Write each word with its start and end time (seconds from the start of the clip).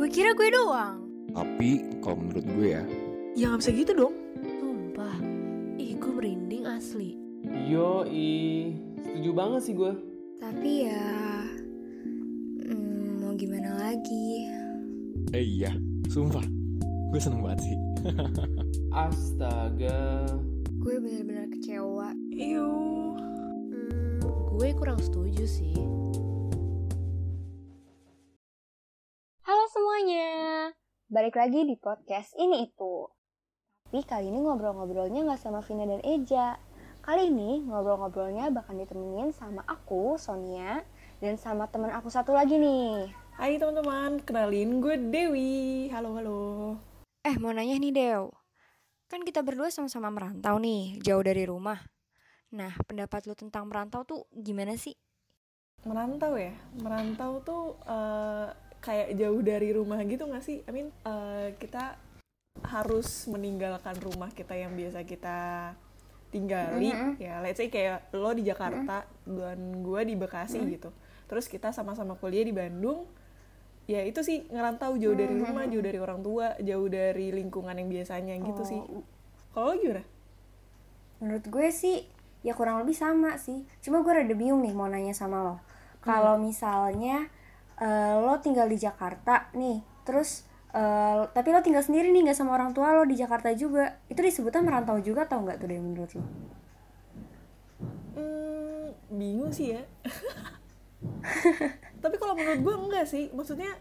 Gue 0.00 0.08
kira 0.08 0.32
gue 0.32 0.48
doang. 0.48 1.04
Tapi 1.36 2.00
kalau 2.00 2.24
menurut 2.24 2.40
gue 2.56 2.72
ya, 2.72 2.80
Ya 3.36 3.52
nggak 3.52 3.60
bisa 3.60 3.72
gitu 3.84 3.92
dong. 3.92 4.14
Sumpah. 4.40 5.12
Ih, 5.76 5.92
gue 6.00 6.08
merinding 6.16 6.64
asli. 6.64 7.20
Yo, 7.68 8.08
i, 8.08 8.72
setuju 8.96 9.30
banget 9.36 9.60
sih 9.60 9.76
gue. 9.76 9.92
Tapi 10.40 10.88
ya, 10.88 11.04
hmm, 12.64 13.20
mau 13.20 13.36
gimana 13.36 13.76
lagi? 13.76 14.48
eh 15.36 15.44
iya, 15.44 15.76
sumpah, 16.08 16.48
gue 17.12 17.20
seneng 17.20 17.44
banget 17.44 17.68
sih. 17.68 17.76
Astaga. 19.04 20.24
Gue 20.80 20.96
benar-benar 20.96 21.52
kecewa. 21.52 22.16
Iu. 22.32 22.72
Hmm, 23.68 24.16
gue 24.48 24.68
kurang 24.80 24.96
setuju 24.96 25.44
sih. 25.44 25.76
Balik 31.10 31.42
lagi 31.42 31.66
di 31.66 31.74
podcast 31.74 32.38
ini 32.38 32.70
itu. 32.70 33.10
Tapi 33.90 34.06
kali 34.06 34.30
ini 34.30 34.46
ngobrol-ngobrolnya 34.46 35.26
nggak 35.26 35.42
sama 35.42 35.58
Vina 35.58 35.82
dan 35.82 35.98
Eja. 36.06 36.54
Kali 37.02 37.26
ini 37.26 37.66
ngobrol-ngobrolnya 37.66 38.54
bakal 38.54 38.78
ditemenin 38.78 39.34
sama 39.34 39.66
aku, 39.66 40.14
Sonia, 40.22 40.86
dan 41.18 41.34
sama 41.34 41.66
teman 41.66 41.90
aku 41.90 42.14
satu 42.14 42.30
lagi 42.30 42.62
nih. 42.62 43.10
Hai 43.34 43.58
teman-teman, 43.58 44.22
kenalin 44.22 44.78
gue 44.78 44.94
Dewi. 45.10 45.90
Halo 45.90 46.14
halo. 46.14 46.42
Eh, 47.26 47.34
mau 47.42 47.50
nanya 47.50 47.74
nih, 47.82 47.90
Dew. 47.90 48.30
Kan 49.10 49.26
kita 49.26 49.42
berdua 49.42 49.74
sama-sama 49.74 50.14
merantau 50.14 50.62
nih, 50.62 51.02
jauh 51.02 51.26
dari 51.26 51.42
rumah. 51.42 51.82
Nah, 52.54 52.70
pendapat 52.86 53.26
lu 53.26 53.34
tentang 53.34 53.66
merantau 53.66 54.06
tuh 54.06 54.30
gimana 54.30 54.78
sih? 54.78 54.94
Merantau 55.82 56.38
ya, 56.38 56.54
merantau 56.78 57.42
tuh 57.42 57.74
eh, 57.82 58.69
kayak 58.80 59.16
jauh 59.16 59.40
dari 59.44 59.76
rumah 59.76 60.00
gitu 60.04 60.24
gak 60.28 60.44
sih? 60.44 60.64
I 60.64 60.70
mean, 60.72 60.88
eh, 61.04 61.52
kita 61.60 62.00
harus 62.66 63.28
meninggalkan 63.30 63.96
rumah 64.00 64.28
kita 64.32 64.56
yang 64.56 64.74
biasa 64.76 65.04
kita 65.06 65.38
tinggali. 66.30 66.90
Mhm. 66.90 67.12
Ya, 67.18 67.42
let's 67.42 67.58
say 67.58 67.68
kayak 67.68 68.10
lo 68.14 68.30
di 68.32 68.46
Jakarta 68.46 69.04
dan 69.26 69.58
gue 69.82 70.00
di 70.06 70.14
Bekasi 70.14 70.58
gitu. 70.70 70.90
Terus 71.26 71.46
kita 71.46 71.70
sama-sama 71.74 72.14
kuliah 72.18 72.46
di 72.46 72.54
Bandung. 72.54 73.06
Ya 73.90 74.06
itu 74.06 74.22
sih 74.22 74.46
ngerantau 74.46 74.94
jauh 75.02 75.18
dari 75.18 75.34
rumah, 75.34 75.66
jauh 75.66 75.82
dari 75.82 75.98
orang 75.98 76.22
tua, 76.22 76.54
jauh 76.62 76.86
dari 76.86 77.34
lingkungan 77.34 77.74
yang 77.74 77.90
biasanya 77.90 78.38
gitu 78.38 78.62
sih. 78.62 78.80
Kalau 79.50 79.74
lo 79.74 79.74
gimana? 79.82 80.02
Menurut 81.18 81.44
gue 81.50 81.68
sih 81.74 82.06
ya 82.46 82.54
kurang 82.54 82.86
lebih 82.86 82.94
sama 82.94 83.34
sih. 83.34 83.66
Cuma 83.82 84.06
gue 84.06 84.12
rada 84.14 84.34
bingung 84.34 84.62
nih 84.62 84.70
mau 84.70 84.86
nanya 84.86 85.10
sama 85.10 85.42
lo. 85.42 85.56
Kalau 86.00 86.38
misalnya 86.38 87.26
eh, 87.80 88.14
lo 88.20 88.36
tinggal 88.44 88.68
di 88.68 88.78
Jakarta 88.78 89.48
nih, 89.56 89.80
terus 90.04 90.44
eh, 90.70 91.26
tapi 91.32 91.48
lo 91.50 91.64
tinggal 91.64 91.82
sendiri 91.82 92.12
nih 92.12 92.30
nggak 92.30 92.38
sama 92.38 92.54
orang 92.54 92.76
tua 92.76 92.92
lo 92.94 93.08
di 93.08 93.16
Jakarta 93.18 93.50
juga, 93.56 93.98
itu 94.12 94.20
disebutnya 94.20 94.62
merantau 94.62 95.00
juga 95.00 95.24
atau 95.26 95.42
nggak 95.42 95.56
tuh 95.58 95.66
deh 95.66 95.80
menurut 95.80 96.10
lo? 96.14 96.22
Hmm, 98.14 98.92
bingung 99.10 99.52
sih 99.54 99.74
ya. 99.76 99.82
Tapi 102.02 102.16
kalau 102.16 102.34
menurut 102.36 102.60
gue 102.60 102.74
enggak 102.88 103.06
sih. 103.08 103.28
Maksudnya 103.32 103.72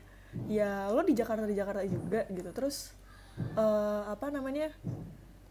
ya 0.46 0.88
lo 0.92 1.02
di 1.04 1.16
Jakarta 1.16 1.44
di 1.48 1.56
Jakarta 1.56 1.84
juga 1.84 2.24
gitu. 2.32 2.50
Terus 2.56 2.96
eh, 3.56 4.02
apa 4.08 4.32
namanya? 4.32 4.72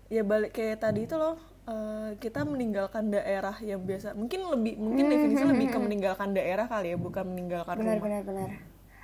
Ya 0.09 0.25
balik 0.25 0.57
kayak 0.57 0.81
tadi 0.81 1.05
itu 1.05 1.17
loh. 1.17 1.37
Eh, 1.69 2.11
kita 2.19 2.49
meninggalkan 2.49 3.13
daerah 3.13 3.55
yang 3.61 3.85
biasa. 3.85 4.17
Mungkin 4.17 4.41
lebih 4.49 4.75
mungkin 4.81 5.07
definisinya 5.13 5.53
lebih 5.53 5.69
ke 5.69 5.79
meninggalkan 5.79 6.33
daerah 6.33 6.67
kali 6.67 6.97
ya, 6.97 6.99
bukan 6.99 7.25
meninggalkan 7.29 7.77
Benar 7.77 8.01
rumah. 8.01 8.05
benar 8.05 8.23
benar. 8.25 8.51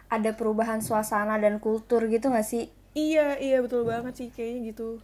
Ada 0.09 0.31
perubahan 0.33 0.81
suasana 0.81 1.37
dan 1.37 1.61
kultur 1.61 2.07
gitu 2.09 2.33
nggak 2.33 2.47
sih? 2.47 2.73
Iya, 2.95 3.37
iya 3.43 3.59
betul 3.61 3.85
banget 3.85 4.15
sih 4.17 4.29
kayaknya 4.31 4.71
gitu. 4.73 5.03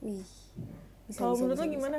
Wih. 0.00 0.24
Kalau 1.14 1.36
menurut 1.36 1.58
lo 1.60 1.66
bisa. 1.66 1.74
gimana? 1.76 1.98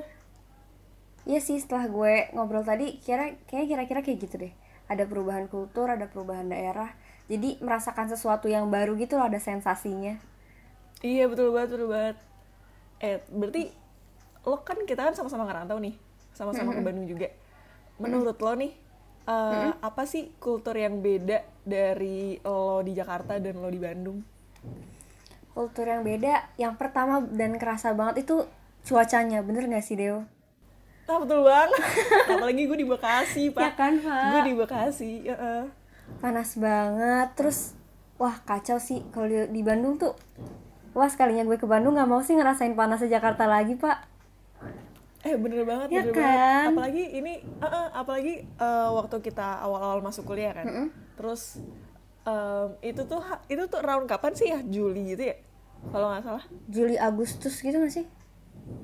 Iya 1.22 1.38
sih 1.38 1.62
setelah 1.62 1.86
gue 1.86 2.34
ngobrol 2.34 2.66
tadi 2.66 2.98
kira 2.98 3.38
kayak 3.46 3.68
kira-kira 3.70 4.00
kayak 4.02 4.20
gitu 4.26 4.36
deh. 4.42 4.54
Ada 4.90 5.06
perubahan 5.06 5.46
kultur, 5.48 5.88
ada 5.88 6.10
perubahan 6.10 6.50
daerah. 6.50 6.92
Jadi 7.30 7.62
merasakan 7.62 8.10
sesuatu 8.10 8.50
yang 8.50 8.68
baru 8.74 8.98
gitu 8.98 9.16
loh 9.22 9.30
ada 9.30 9.38
sensasinya. 9.38 10.18
Iya 11.06 11.30
betul 11.30 11.54
banget 11.54 11.70
betul 11.78 11.88
banget. 11.94 12.18
Eh 13.02 13.18
berarti 13.30 13.64
lo 14.42 14.66
kan 14.66 14.78
kita 14.90 15.06
kan 15.06 15.14
sama-sama 15.14 15.46
ngerantau 15.46 15.78
nih, 15.78 15.94
sama-sama 16.34 16.74
ke 16.74 16.82
Bandung 16.82 17.06
juga. 17.06 17.30
Menurut 18.02 18.38
lo 18.42 18.54
nih 18.58 18.74
eh, 19.30 19.72
apa 19.78 20.04
sih 20.10 20.34
kultur 20.42 20.74
yang 20.74 21.00
beda 21.02 21.46
dari 21.62 22.42
lo 22.42 22.82
di 22.82 22.98
Jakarta 22.98 23.38
dan 23.38 23.62
lo 23.62 23.70
di 23.70 23.78
Bandung? 23.82 24.20
Kultur 25.52 25.86
yang 25.86 26.02
beda, 26.08 26.56
yang 26.56 26.80
pertama 26.80 27.22
dan 27.28 27.60
kerasa 27.60 27.92
banget 27.92 28.24
itu 28.24 28.48
cuacanya, 28.88 29.44
bener 29.44 29.68
gak 29.68 29.84
sih 29.84 30.00
Deo? 30.00 30.24
Ah 31.12 31.20
betul 31.20 31.44
banget. 31.44 31.76
Apalagi 32.32 32.62
gue 32.72 32.78
di 32.80 32.88
Bekasi 32.88 33.44
pak. 33.52 33.62
Ya 33.62 33.72
kan, 33.76 34.00
Pak? 34.00 34.32
Gue 34.32 34.42
di 34.48 34.54
Bekasi. 34.56 35.12
ya, 35.28 35.36
eh. 35.36 35.66
Panas 36.24 36.56
banget, 36.56 37.28
terus 37.36 37.76
wah 38.16 38.40
kacau 38.48 38.80
sih 38.80 39.04
kalau 39.12 39.28
di, 39.28 39.38
di 39.52 39.62
Bandung 39.62 40.00
tuh. 40.00 40.16
Wah 40.96 41.08
sekalinya 41.12 41.44
gue 41.44 41.60
ke 41.60 41.68
Bandung 41.68 42.00
gak 42.00 42.08
mau 42.08 42.24
sih 42.24 42.36
ngerasain 42.40 42.76
panasnya 42.80 43.20
Jakarta 43.20 43.44
lagi 43.48 43.76
pak. 43.76 44.11
Eh 45.22 45.38
bener 45.38 45.62
banget, 45.64 45.88
Ya 45.94 46.02
bener 46.02 46.14
kan? 46.14 46.24
banget. 46.26 46.68
Apalagi 46.74 47.04
ini, 47.14 47.34
eh, 47.42 47.66
eh, 47.66 47.88
apalagi 47.94 48.34
eh, 48.42 48.90
waktu 48.90 49.16
kita 49.22 49.62
awal-awal 49.62 50.02
masuk 50.02 50.26
kuliah 50.26 50.52
kan. 50.52 50.94
Terus 51.14 51.62
em, 52.22 52.68
itu 52.82 53.02
tuh 53.06 53.22
itu 53.46 53.64
tuh 53.70 53.82
round 53.86 54.10
kapan 54.10 54.34
sih 54.34 54.50
ya? 54.50 54.60
Juli 54.66 55.14
gitu 55.14 55.30
ya? 55.30 55.38
Kalau 55.94 56.10
nggak 56.10 56.24
salah. 56.26 56.46
Juli 56.70 56.98
Agustus 56.98 57.58
gitu 57.62 57.78
gak 57.78 57.94
sih? 57.94 58.06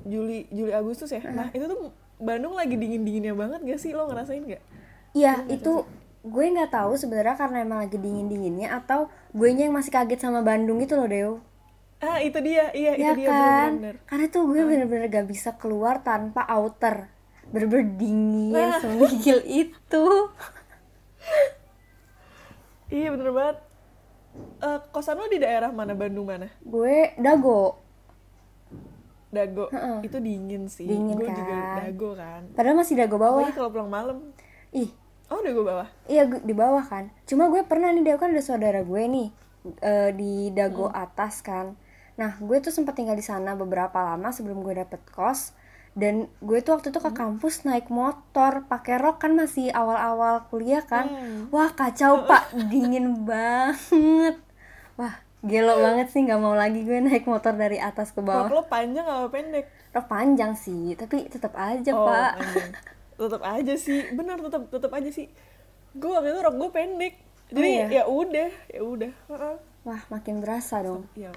Juli 0.06 0.46
Juli 0.50 0.70
Agustus 0.74 1.10
ya. 1.10 1.22
Nah, 1.26 1.50
itu 1.54 1.66
tuh 1.66 1.90
Bandung 2.18 2.58
lagi 2.58 2.74
dingin-dinginnya 2.74 3.34
banget 3.38 3.62
gak 3.62 3.78
sih? 3.78 3.94
Lo 3.94 4.10
ngerasain 4.10 4.42
gak? 4.42 4.62
Iya 5.14 5.42
itu 5.46 5.86
gue 6.18 6.44
nggak 6.50 6.74
tahu 6.74 6.98
sebenarnya 6.98 7.38
karena 7.38 7.62
emang 7.62 7.78
lagi 7.86 7.96
dingin 7.96 8.26
dinginnya 8.26 8.74
atau 8.74 9.06
gue 9.32 9.48
yang 9.54 9.70
masih 9.72 9.94
kaget 9.94 10.20
sama 10.26 10.42
Bandung 10.42 10.82
gitu 10.82 10.98
loh 10.98 11.06
Deo. 11.06 11.32
Ah, 11.98 12.18
itu 12.18 12.38
dia. 12.38 12.70
Iya, 12.70 12.92
Ya 12.94 13.10
itu 13.10 13.20
dia 13.20 13.28
kan? 13.28 13.42
bener-bener. 13.74 13.94
Karena 14.06 14.26
tuh 14.28 14.42
gue 14.46 14.62
bener-bener 14.62 15.06
gak 15.08 15.26
bisa 15.26 15.50
keluar 15.54 16.00
tanpa 16.00 16.46
outer. 16.46 17.10
Bener-bener 17.48 17.86
dingin, 17.96 18.54
semigil 18.78 19.38
itu. 19.66 20.04
Iya, 22.88 23.08
bener 23.12 23.30
banget. 23.30 23.56
Eh, 24.58 24.78
kosan 24.90 25.18
lo 25.18 25.26
di 25.26 25.38
daerah 25.38 25.68
mana? 25.68 25.92
Bandung 25.92 26.24
mana? 26.24 26.46
Gue 26.60 27.12
dago. 27.16 27.82
Dago. 29.28 29.68
Itu 30.00 30.22
dingin 30.22 30.70
sih. 30.70 30.86
Dingin 30.86 31.18
gue 31.18 31.28
juga 31.28 31.52
kan? 31.52 31.76
dago 31.84 32.10
kan. 32.14 32.42
Padahal 32.54 32.76
masih 32.78 32.94
dago 32.96 33.18
bawah. 33.18 33.44
Apalagi 33.44 33.58
kalau 33.58 33.70
pulang 33.70 33.90
malam. 33.90 34.18
Ih, 34.70 34.88
Oh, 35.28 35.44
dago 35.44 35.60
bawah. 35.60 35.84
iya 36.08 36.24
di 36.24 36.54
bawah 36.56 36.80
kan. 36.80 37.12
Cuma 37.28 37.52
gue 37.52 37.60
pernah 37.60 37.92
nih, 37.92 38.00
dago 38.00 38.22
kan 38.22 38.32
ada 38.32 38.40
saudara 38.40 38.80
gue 38.80 39.02
nih 39.04 39.28
eh, 39.82 40.10
di 40.16 40.48
dago 40.48 40.88
atas 40.88 41.44
kan. 41.44 41.76
Nah, 42.18 42.34
gue 42.42 42.58
tuh 42.58 42.74
sempat 42.74 42.98
tinggal 42.98 43.14
di 43.14 43.22
sana 43.22 43.54
beberapa 43.54 43.94
lama 44.02 44.34
sebelum 44.34 44.66
gue 44.66 44.74
dapet 44.74 44.98
kos. 45.14 45.54
Dan 45.98 46.30
gue 46.38 46.58
tuh 46.62 46.78
waktu 46.78 46.94
itu 46.94 47.00
ke 47.02 47.10
kampus 47.10 47.66
naik 47.66 47.90
motor, 47.90 48.66
pakai 48.66 49.02
rok 49.02 49.22
kan 49.22 49.34
masih 49.34 49.70
awal-awal 49.74 50.46
kuliah 50.46 50.82
kan. 50.82 51.10
Wah 51.50 51.74
kacau 51.74 52.26
pak, 52.26 52.54
dingin 52.70 53.26
banget. 53.26 54.38
Wah 54.94 55.14
gelo 55.42 55.78
banget 55.78 56.10
sih, 56.10 56.26
nggak 56.26 56.38
mau 56.42 56.54
lagi 56.54 56.82
gue 56.82 56.98
naik 56.98 57.26
motor 57.26 57.54
dari 57.54 57.78
atas 57.78 58.10
ke 58.10 58.22
bawah. 58.22 58.50
Rok 58.50 58.54
lo 58.54 58.62
panjang 58.66 59.06
apa 59.06 59.26
pendek? 59.30 59.66
Rok 59.94 60.06
panjang 60.06 60.52
sih, 60.58 60.94
tapi 60.98 61.26
tetap 61.30 61.54
aja 61.54 61.90
Oh, 61.94 62.06
pak. 62.06 62.42
panjang. 62.42 62.70
Tetep 63.18 63.42
aja 63.42 63.74
sih. 63.74 64.00
Bener, 64.14 64.38
tetep, 64.38 64.62
tetep 64.70 64.90
aja 64.94 65.10
sih. 65.10 65.26
Gue 65.98 66.10
waktu 66.14 66.30
itu 66.30 66.40
rok 66.42 66.54
gue 66.58 66.70
pendek. 66.70 67.14
Jadi 67.48 67.70
iya? 67.74 67.86
ya 67.90 68.04
udah, 68.06 68.50
ya 68.70 68.80
udah. 68.86 69.12
Wah 69.82 70.00
makin 70.12 70.44
berasa 70.44 70.78
dong, 70.84 71.08
Ya, 71.16 71.32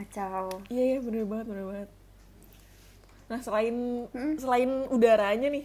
kacau. 0.00 0.48
Iya 0.72 0.96
iya 0.96 0.98
bener 1.04 1.24
banget 1.28 1.46
bener 1.52 1.64
banget. 1.68 1.90
Nah 3.30 3.40
selain 3.44 3.76
selain 4.40 4.70
udaranya 4.90 5.48
nih, 5.52 5.64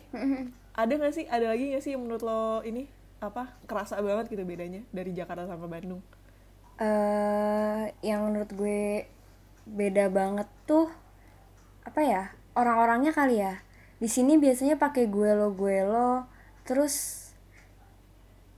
ada 0.75 0.91
nggak 0.91 1.13
sih 1.15 1.25
ada 1.31 1.49
lagi 1.55 1.71
nggak 1.71 1.83
sih 1.83 1.91
yang 1.95 2.03
menurut 2.03 2.21
lo 2.21 2.61
ini 2.67 2.85
apa 3.23 3.55
kerasa 3.65 3.97
banget 4.03 4.29
gitu 4.29 4.43
bedanya 4.43 4.83
dari 4.91 5.15
Jakarta 5.15 5.47
sama 5.47 5.65
Bandung? 5.71 6.03
eh 6.75 7.87
yang 8.03 8.27
menurut 8.27 8.51
gue 8.51 9.07
beda 9.63 10.11
banget 10.11 10.47
tuh 10.67 10.91
apa 11.87 12.01
ya 12.03 12.23
orang-orangnya 12.51 13.15
kali 13.15 13.39
ya 13.39 13.63
di 14.03 14.11
sini 14.11 14.35
biasanya 14.35 14.75
pakai 14.75 15.07
gue 15.07 15.31
lo 15.39 15.55
gue 15.55 15.87
lo 15.87 16.27
terus 16.67 17.25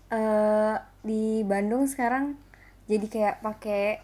eh 0.10 0.76
di 1.06 1.46
Bandung 1.46 1.86
sekarang 1.86 2.34
jadi 2.90 3.06
kayak 3.06 3.36
pakai 3.46 4.02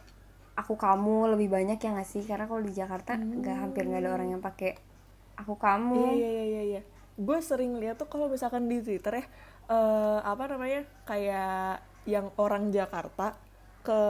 aku 0.53 0.73
kamu 0.75 1.33
lebih 1.33 1.49
banyak 1.49 1.77
ya 1.77 1.89
nggak 1.91 2.05
sih 2.05 2.21
karena 2.21 2.45
kalau 2.45 2.61
di 2.61 2.71
Jakarta 2.71 3.13
nggak 3.15 3.57
hampir 3.57 3.83
nggak 3.83 4.01
ada 4.01 4.11
orang 4.11 4.29
yang 4.29 4.41
pakai 4.41 4.77
aku 5.33 5.55
kamu 5.55 5.97
Iya 5.97 6.13
iya 6.13 6.29
iya 6.29 6.43
iya. 6.43 6.61
iya. 6.63 6.81
Gue 7.15 7.37
sering 7.39 7.75
lihat 7.75 7.95
tuh 7.95 8.05
kalau 8.05 8.25
misalkan 8.25 8.65
di 8.65 8.77
Twitter 8.79 9.13
ya 9.15 9.25
eh, 9.67 10.19
apa 10.21 10.43
namanya 10.47 10.81
kayak 11.03 11.77
yang 12.03 12.29
orang 12.35 12.69
Jakarta 12.69 13.33
ke 13.81 14.01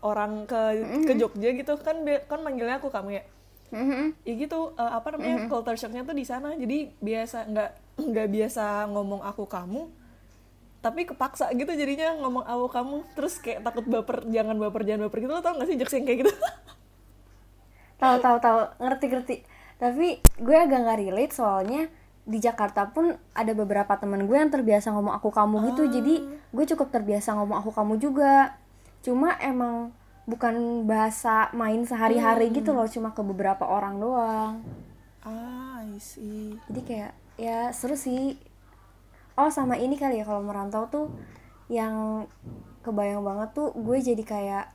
orang 0.00 0.44
ke 0.44 0.60
ke 1.02 1.12
Jogja 1.14 1.50
gitu 1.50 1.74
kan 1.76 1.96
kan 2.22 2.40
manggilnya 2.40 2.78
aku 2.78 2.88
kamu 2.88 3.10
ya 3.14 3.24
Mhm. 3.68 4.24
ya 4.24 4.32
gitu 4.34 4.72
eh, 4.74 4.90
apa 4.90 5.12
namanya 5.12 5.44
culture 5.46 5.76
shocknya 5.76 6.00
tuh 6.02 6.12
di 6.12 6.24
sana 6.24 6.52
jadi 6.52 6.88
biasa 6.98 7.38
nggak 7.46 7.70
nggak 8.00 8.28
biasa 8.28 8.64
ngomong 8.88 9.20
aku 9.20 9.44
kamu 9.44 9.92
tapi 10.88 11.04
kepaksa 11.04 11.52
gitu 11.52 11.68
jadinya 11.76 12.16
ngomong 12.24 12.48
aku 12.48 12.66
kamu 12.72 12.96
terus 13.12 13.36
kayak 13.44 13.60
takut 13.60 13.84
baper 13.84 14.24
jangan 14.32 14.56
baper 14.56 14.88
jangan 14.88 15.04
baper 15.12 15.18
gitu. 15.20 15.32
Lo 15.36 15.44
tau 15.44 15.60
gak 15.60 15.68
sih 15.68 15.76
jokes 15.76 15.92
yang 15.92 16.08
kayak 16.08 16.24
gitu? 16.24 16.32
Tahu 18.00 18.22
tahu 18.22 18.36
tahu 18.38 18.58
ngerti 18.78 19.06
ngerti 19.10 19.36
tapi 19.78 20.18
gue 20.42 20.56
agak 20.58 20.86
nggak 20.86 20.98
relate 21.06 21.34
soalnya 21.34 21.86
di 22.28 22.38
Jakarta 22.42 22.90
pun 22.90 23.14
ada 23.32 23.52
beberapa 23.56 23.94
temen 23.96 24.26
gue 24.28 24.36
yang 24.36 24.52
terbiasa 24.52 24.92
ngomong 24.92 25.16
aku 25.16 25.32
kamu 25.32 25.72
gitu. 25.72 25.82
Jadi 25.88 26.14
gue 26.28 26.64
cukup 26.74 26.92
terbiasa 26.92 27.32
ngomong 27.38 27.62
aku 27.64 27.70
kamu 27.72 27.94
juga. 27.96 28.58
Cuma 29.00 29.38
emang 29.40 29.94
bukan 30.28 30.84
bahasa 30.84 31.48
main 31.56 31.88
sehari-hari 31.88 32.52
gitu 32.52 32.76
loh 32.76 32.84
cuma 32.84 33.16
ke 33.16 33.24
beberapa 33.24 33.64
orang 33.64 33.96
doang. 33.96 34.54
Ah 35.24 35.80
I 35.80 35.96
see. 36.02 36.58
Jadi 36.68 36.80
kayak 36.84 37.12
ya 37.40 37.72
seru 37.72 37.96
sih 37.96 38.36
oh 39.38 39.50
sama 39.54 39.78
ini 39.78 39.94
kali 39.94 40.18
ya 40.18 40.24
kalau 40.26 40.42
merantau 40.42 40.90
tuh 40.90 41.06
yang 41.70 42.26
kebayang 42.82 43.22
banget 43.22 43.54
tuh 43.54 43.70
gue 43.76 43.96
jadi 44.02 44.24
kayak 44.26 44.66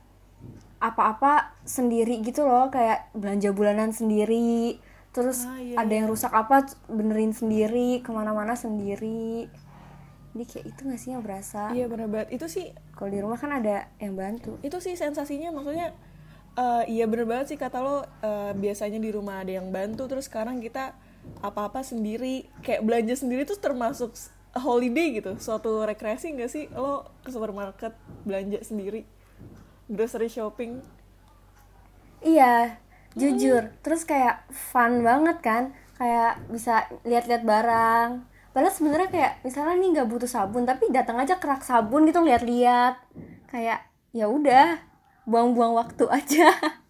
apa-apa 0.80 1.56
sendiri 1.64 2.20
gitu 2.20 2.44
loh 2.44 2.68
kayak 2.68 3.12
belanja 3.16 3.52
bulanan 3.52 3.92
sendiri 3.92 4.80
terus 5.14 5.46
Ah, 5.46 5.62
iya, 5.62 5.76
ada 5.78 5.92
yang 5.94 6.10
rusak 6.10 6.34
apa 6.34 6.66
benerin 6.90 7.30
sendiri 7.30 8.02
ke 8.02 8.10
mana-mana 8.10 8.58
sendiri. 8.58 9.46
Jadi 10.34 10.44
kayak 10.50 10.64
itu 10.74 10.80
gak 10.90 10.98
sih 10.98 11.10
yang 11.14 11.22
berasa? 11.22 11.70
Iya 11.70 11.86
bener 11.86 12.10
banget. 12.10 12.34
Itu 12.34 12.50
sih 12.50 12.74
kalau 12.98 13.14
di 13.14 13.22
rumah 13.22 13.38
kan 13.38 13.54
ada 13.54 13.86
yang 14.02 14.18
bantu. 14.18 14.58
Itu 14.66 14.82
sih 14.82 14.98
sensasinya 14.98 15.54
maksudnya 15.54 15.94
eh, 16.58 16.82
iya 16.90 17.06
bener 17.06 17.30
banget 17.30 17.54
sih 17.54 17.58
kata 17.62 17.78
lo 17.78 18.02
eh, 18.02 18.52
biasanya 18.58 18.98
di 18.98 19.10
rumah 19.14 19.46
ada 19.46 19.54
yang 19.54 19.70
bantu 19.70 20.10
terus 20.10 20.26
sekarang 20.26 20.58
kita 20.58 20.98
apa-apa 21.40 21.86
sendiri 21.86 22.50
kayak 22.66 22.82
belanja 22.82 23.14
sendiri 23.14 23.46
tuh 23.46 23.56
termasuk 23.56 24.12
holiday 24.58 25.18
gitu 25.18 25.36
suatu 25.38 25.82
rekreasi 25.82 26.34
nggak 26.34 26.50
sih 26.50 26.70
lo 26.74 27.06
ke 27.22 27.30
supermarket 27.30 27.94
belanja 28.26 28.62
sendiri 28.62 29.06
grocery 29.90 30.30
shopping 30.30 30.80
Iya, 32.24 32.80
jujur. 33.20 33.68
Terus 33.84 34.08
kayak 34.08 34.48
fun 34.48 35.04
banget 35.04 35.44
kan? 35.44 35.76
Kayak 36.00 36.40
bisa 36.48 36.88
lihat-lihat 37.04 37.44
barang. 37.44 38.24
Padahal 38.56 38.72
sebenarnya 38.72 39.08
kayak 39.12 39.32
misalnya 39.44 39.76
nih 39.76 39.88
nggak 39.92 40.08
butuh 40.08 40.30
sabun, 40.30 40.64
tapi 40.64 40.88
datang 40.88 41.20
aja 41.20 41.36
kerak 41.36 41.60
sabun 41.60 42.08
gitu 42.08 42.24
lihat-lihat. 42.24 42.96
Kayak 43.52 43.84
ya 44.16 44.24
udah, 44.24 44.80
buang-buang 45.28 45.76
waktu 45.76 46.08
aja. 46.08 46.48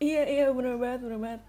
iya 0.00 0.24
iya 0.24 0.44
bener 0.48 0.80
banget 0.80 1.04
bener 1.04 1.20
banget 1.20 1.40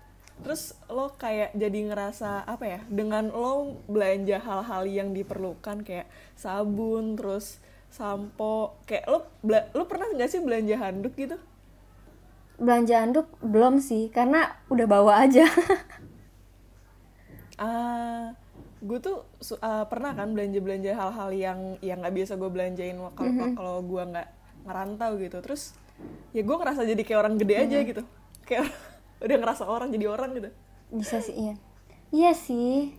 terus 0.41 0.73
lo 0.89 1.13
kayak 1.15 1.53
jadi 1.53 1.79
ngerasa 1.93 2.45
apa 2.45 2.65
ya? 2.65 2.79
Dengan 2.89 3.29
lo 3.29 3.81
belanja 3.85 4.41
hal-hal 4.41 4.83
yang 4.89 5.13
diperlukan 5.13 5.85
kayak 5.85 6.09
sabun 6.33 7.15
terus 7.15 7.61
sampo 7.91 8.79
kayak 8.87 9.05
lo 9.11 9.27
lo 9.45 9.83
pernah 9.85 10.07
nggak 10.15 10.29
sih 10.31 10.41
belanja 10.41 10.75
handuk 10.79 11.13
gitu? 11.19 11.37
Belanja 12.61 12.95
handuk 13.05 13.27
belum 13.41 13.81
sih, 13.81 14.09
karena 14.09 14.57
udah 14.71 14.87
bawa 14.89 15.25
aja. 15.25 15.45
ah 17.61 18.33
gue 18.81 18.97
tuh 18.97 19.21
ah, 19.61 19.85
pernah 19.85 20.17
kan 20.17 20.33
belanja 20.33 20.57
belanja 20.57 20.91
hal-hal 20.97 21.29
yang 21.37 21.59
yang 21.85 22.01
nggak 22.01 22.17
biasa 22.17 22.33
gue 22.33 22.49
belanjain 22.49 22.97
kalau 23.13 23.33
kalau 23.53 23.77
gue 23.85 24.03
nggak 24.09 24.29
ngerantau 24.65 25.11
gitu. 25.21 25.37
Terus 25.45 25.77
ya 26.33 26.41
gue 26.41 26.55
ngerasa 26.57 26.81
jadi 26.87 27.01
kayak 27.05 27.19
orang 27.21 27.35
gede 27.37 27.55
aja 27.61 27.77
gitu. 27.85 28.03
Kayak 28.47 28.73
udah 29.21 29.37
ngerasa 29.41 29.63
orang 29.65 29.89
jadi 29.93 30.05
orang 30.09 30.29
gitu 30.37 30.49
Bisa 30.91 31.23
sih, 31.23 31.35
iya. 31.35 31.55
Iya 32.11 32.31
sih. 32.35 32.91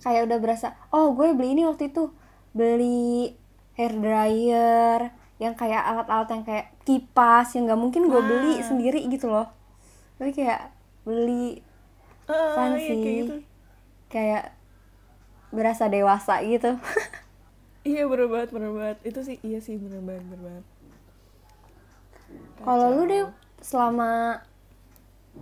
Kayak 0.00 0.28
udah 0.30 0.38
berasa, 0.40 0.68
oh 0.92 1.12
gue 1.12 1.32
beli 1.36 1.52
ini 1.56 1.62
waktu 1.68 1.92
itu. 1.92 2.08
Beli 2.56 3.36
hair 3.76 3.92
dryer, 3.92 5.00
yang 5.36 5.52
kayak 5.52 5.82
alat-alat 5.84 6.28
yang 6.32 6.44
kayak 6.48 6.66
kipas, 6.88 7.52
yang 7.52 7.68
nggak 7.68 7.80
mungkin 7.80 8.08
gue 8.08 8.22
beli 8.24 8.64
sendiri 8.64 9.04
gitu 9.12 9.28
loh. 9.28 9.48
Tapi 10.16 10.32
kayak 10.32 10.72
beli 11.04 11.60
ah, 12.28 12.56
Fun 12.56 12.72
iya, 12.74 12.86
sih. 12.88 12.96
kayak 13.02 13.16
gitu 13.26 13.34
kayak 14.06 14.44
berasa 15.52 15.84
dewasa 15.90 16.40
gitu. 16.46 16.78
iya 17.90 18.02
bener 18.10 18.26
banget 18.32 18.50
bener 18.54 18.70
banget 18.74 18.98
itu 19.08 19.20
sih 19.22 19.36
iya 19.46 19.58
sih 19.62 19.76
bener 19.78 20.02
banget 20.02 20.24
bener 20.30 20.40
banget 20.46 20.64
Kalau 22.64 22.86
lu 22.96 23.02
deh 23.06 23.22
selama 23.62 24.42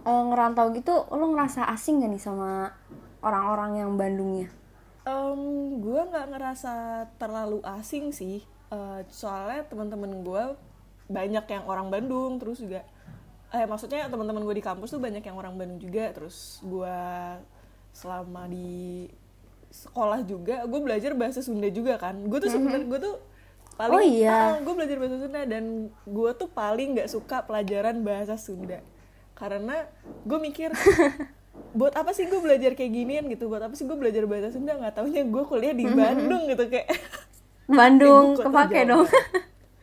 eh, 0.02 0.22
ngerantau 0.28 0.74
gitu, 0.74 1.06
lu 1.14 1.32
ngerasa 1.32 1.70
asing 1.70 2.02
gak 2.02 2.10
nih 2.10 2.22
sama 2.22 2.74
orang-orang 3.22 3.80
yang 3.80 3.90
Bandungnya? 3.94 4.48
Em, 5.04 5.40
gue 5.84 6.00
nggak 6.00 6.26
ngerasa 6.32 6.72
terlalu 7.20 7.60
asing 7.62 8.10
sih. 8.10 8.40
Eh, 8.72 9.00
soalnya 9.12 9.62
teman-teman 9.68 10.24
gue 10.24 10.44
banyak 11.06 11.44
yang 11.44 11.64
orang 11.68 11.92
Bandung 11.92 12.40
terus 12.40 12.64
juga 12.64 12.80
eh 13.54 13.68
maksudnya 13.68 14.08
teman-teman 14.08 14.40
gue 14.40 14.56
di 14.56 14.64
kampus 14.64 14.88
tuh 14.96 14.98
banyak 14.98 15.20
yang 15.22 15.36
orang 15.36 15.54
Bandung 15.54 15.78
juga. 15.78 16.10
Terus 16.16 16.58
gue 16.64 16.98
selama 17.94 18.48
di 18.50 19.06
sekolah 19.70 20.24
juga 20.26 20.64
gue 20.66 20.80
belajar 20.80 21.12
bahasa 21.14 21.44
Sunda 21.44 21.68
juga 21.70 22.00
kan. 22.00 22.16
Gue 22.26 22.40
tuh 22.40 22.50
sebenarnya 22.50 22.88
gue 22.88 23.00
tuh 23.04 23.16
paling 23.76 23.94
Oh 23.94 24.02
iya. 24.02 24.58
gue 24.62 24.74
belajar 24.74 24.96
bahasa 24.98 25.16
Sunda 25.20 25.42
dan 25.44 25.64
gue 26.06 26.30
tuh 26.34 26.48
paling 26.48 26.94
nggak 26.98 27.10
suka 27.10 27.42
pelajaran 27.44 28.00
bahasa 28.02 28.34
Sunda 28.40 28.80
karena 29.34 29.86
gue 30.22 30.38
mikir 30.38 30.70
buat 31.78 31.94
apa 31.94 32.14
sih 32.14 32.30
gue 32.30 32.38
belajar 32.38 32.78
kayak 32.78 32.92
ginian 32.94 33.24
gitu 33.26 33.50
buat 33.50 33.62
apa 33.62 33.74
sih 33.74 33.86
gue 33.86 33.98
belajar 33.98 34.26
bahasa 34.30 34.54
Sunda 34.54 34.78
nggak 34.78 34.94
taunya 34.94 35.26
gue 35.26 35.42
kuliah 35.46 35.74
di 35.74 35.86
Bandung 35.90 36.46
gitu 36.46 36.70
kayak 36.70 36.90
Bandung, 37.64 38.36
kepake 38.36 38.84
dong. 38.84 39.08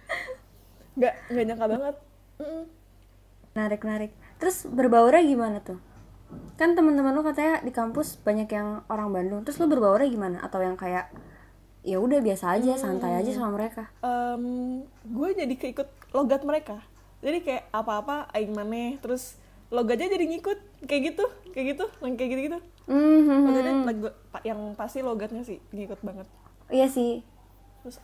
nggak 1.01 1.13
nggak 1.33 1.45
nyangka 1.49 1.65
banget. 1.65 1.95
Narik 3.57 3.81
narik. 3.81 4.11
Terus 4.37 4.69
berbaurnya 4.69 5.25
gimana 5.25 5.57
tuh? 5.65 5.81
Kan 6.61 6.77
teman-teman 6.77 7.09
lu 7.17 7.25
katanya 7.25 7.65
di 7.65 7.73
kampus 7.73 8.21
banyak 8.21 8.45
yang 8.53 8.85
orang 8.85 9.09
Bandung. 9.09 9.41
Terus 9.41 9.57
lu 9.57 9.65
berbaurnya 9.65 10.13
gimana? 10.13 10.37
Atau 10.45 10.61
yang 10.61 10.77
kayak 10.77 11.09
ya 11.81 11.97
udah 11.97 12.21
biasa 12.21 12.53
aja, 12.61 12.77
santai 12.77 13.17
aja 13.17 13.33
sama 13.33 13.57
mereka? 13.57 13.89
Em, 14.05 14.85
gue 14.85 15.29
jadi 15.33 15.55
keikut 15.57 15.89
logat 16.13 16.45
mereka 16.45 16.85
jadi 17.21 17.37
kayak 17.45 17.63
apa-apa 17.69 18.27
aing 18.33 18.51
maneh 18.51 18.97
terus 18.99 19.37
logatnya 19.71 20.11
jadi 20.11 20.25
ngikut 20.27 20.59
kayak 20.83 21.01
gitu 21.09 21.23
kayak 21.51 21.65
gitu 21.73 21.85
yang 22.03 22.15
kayak 22.15 22.29
gitu 22.29 22.41
gitu 22.47 22.59
Mhm. 22.85 23.39
logatnya 23.47 23.73
lag- 23.87 24.17
pa- 24.29 24.43
yang 24.43 24.75
pasti 24.75 24.99
logatnya 24.99 25.41
sih 25.41 25.63
ngikut 25.71 25.99
banget. 26.01 26.27
Iya 26.67 26.87
sih, 26.87 27.23
terus 27.79 28.03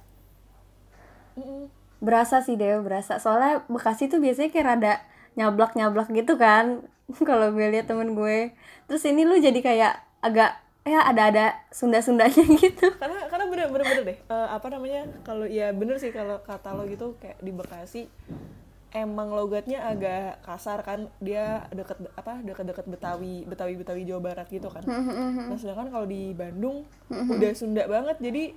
mm-mm. 1.35 1.67
berasa 1.99 2.39
sih 2.39 2.55
deh 2.55 2.79
berasa. 2.79 3.17
Soalnya 3.17 3.67
Bekasi 3.67 4.07
tuh 4.07 4.19
biasanya 4.19 4.49
kayak 4.49 4.67
rada 4.67 4.93
nyablak 5.35 5.73
nyablak 5.73 6.07
gitu 6.09 6.35
kan 6.35 6.87
kalau 7.29 7.51
gue 7.51 7.67
lihat 7.67 7.87
temen 7.87 8.13
gue. 8.13 8.53
Terus 8.87 9.03
ini 9.03 9.23
lu 9.23 9.35
jadi 9.37 9.59
kayak 9.59 9.93
agak 10.19 10.51
ya 10.87 11.03
ada 11.03 11.21
ada 11.27 11.45
sunda 11.69 11.99
sundanya 11.99 12.43
gitu. 12.63 12.87
Karena 12.95 13.27
karena 13.27 13.45
bener 13.45 13.67
bener, 13.67 13.85
bener 13.85 14.03
deh. 14.05 14.17
Eh, 14.17 14.47
apa 14.47 14.67
namanya 14.67 15.03
kalau 15.21 15.43
ya 15.43 15.71
bener 15.71 15.99
sih 15.99 16.09
kalau 16.09 16.39
kata 16.41 16.71
lo 16.71 16.87
gitu 16.87 17.19
kayak 17.19 17.37
di 17.39 17.51
Bekasi 17.51 18.07
emang 18.95 19.35
logatnya 19.35 19.83
agak 19.83 20.39
kasar 20.47 20.79
kan 20.83 21.11
dia 21.19 21.67
deket 21.75 21.99
apa 22.15 22.39
deket-deket 22.39 22.85
Betawi 22.87 23.43
Betawi 23.43 23.73
Betawi 23.75 24.01
Jawa 24.07 24.21
Barat 24.23 24.47
gitu 24.47 24.71
kan. 24.71 24.83
Nah 24.87 25.57
sedangkan 25.59 25.91
kalau 25.91 26.07
di 26.07 26.31
Bandung 26.31 26.87
udah 27.11 27.51
Sunda 27.51 27.83
banget 27.83 28.17
jadi 28.23 28.55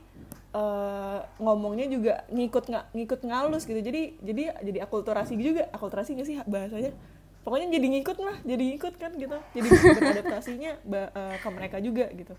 eh, 0.55 1.19
ngomongnya 1.43 1.87
juga 1.91 2.15
ngikut 2.31 2.65
nggak 2.71 2.85
ngikut 2.95 3.21
ngalus 3.27 3.67
gitu. 3.67 3.81
Jadi 3.83 4.23
jadi 4.23 4.43
jadi 4.63 4.79
akulturasi 4.87 5.35
juga. 5.35 5.67
Akulturasi 5.75 6.15
nggak 6.15 6.29
sih 6.29 6.37
bahasanya? 6.47 6.93
Pokoknya 7.41 7.73
jadi 7.73 7.87
ngikut 7.99 8.19
lah 8.23 8.37
jadi 8.47 8.63
ngikut 8.77 8.95
kan 9.03 9.11
gitu. 9.19 9.37
Jadi 9.57 9.69
beradaptasinya 9.99 10.71
eh, 10.87 11.37
ke 11.43 11.49
mereka 11.51 11.83
juga 11.83 12.07
gitu. 12.15 12.39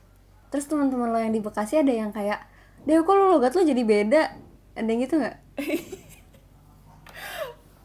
Terus 0.52 0.66
teman-teman 0.68 1.12
lo 1.12 1.20
yang 1.20 1.36
di 1.36 1.44
Bekasi 1.44 1.80
ada 1.80 1.92
yang 1.92 2.16
kayak 2.16 2.40
deh 2.88 2.98
kok 3.04 3.14
lo 3.14 3.36
logat 3.36 3.52
lo 3.52 3.68
jadi 3.68 3.84
beda? 3.84 4.24
Ada 4.80 4.88
yang 4.88 5.02
gitu 5.04 5.20
nggak 5.20 5.38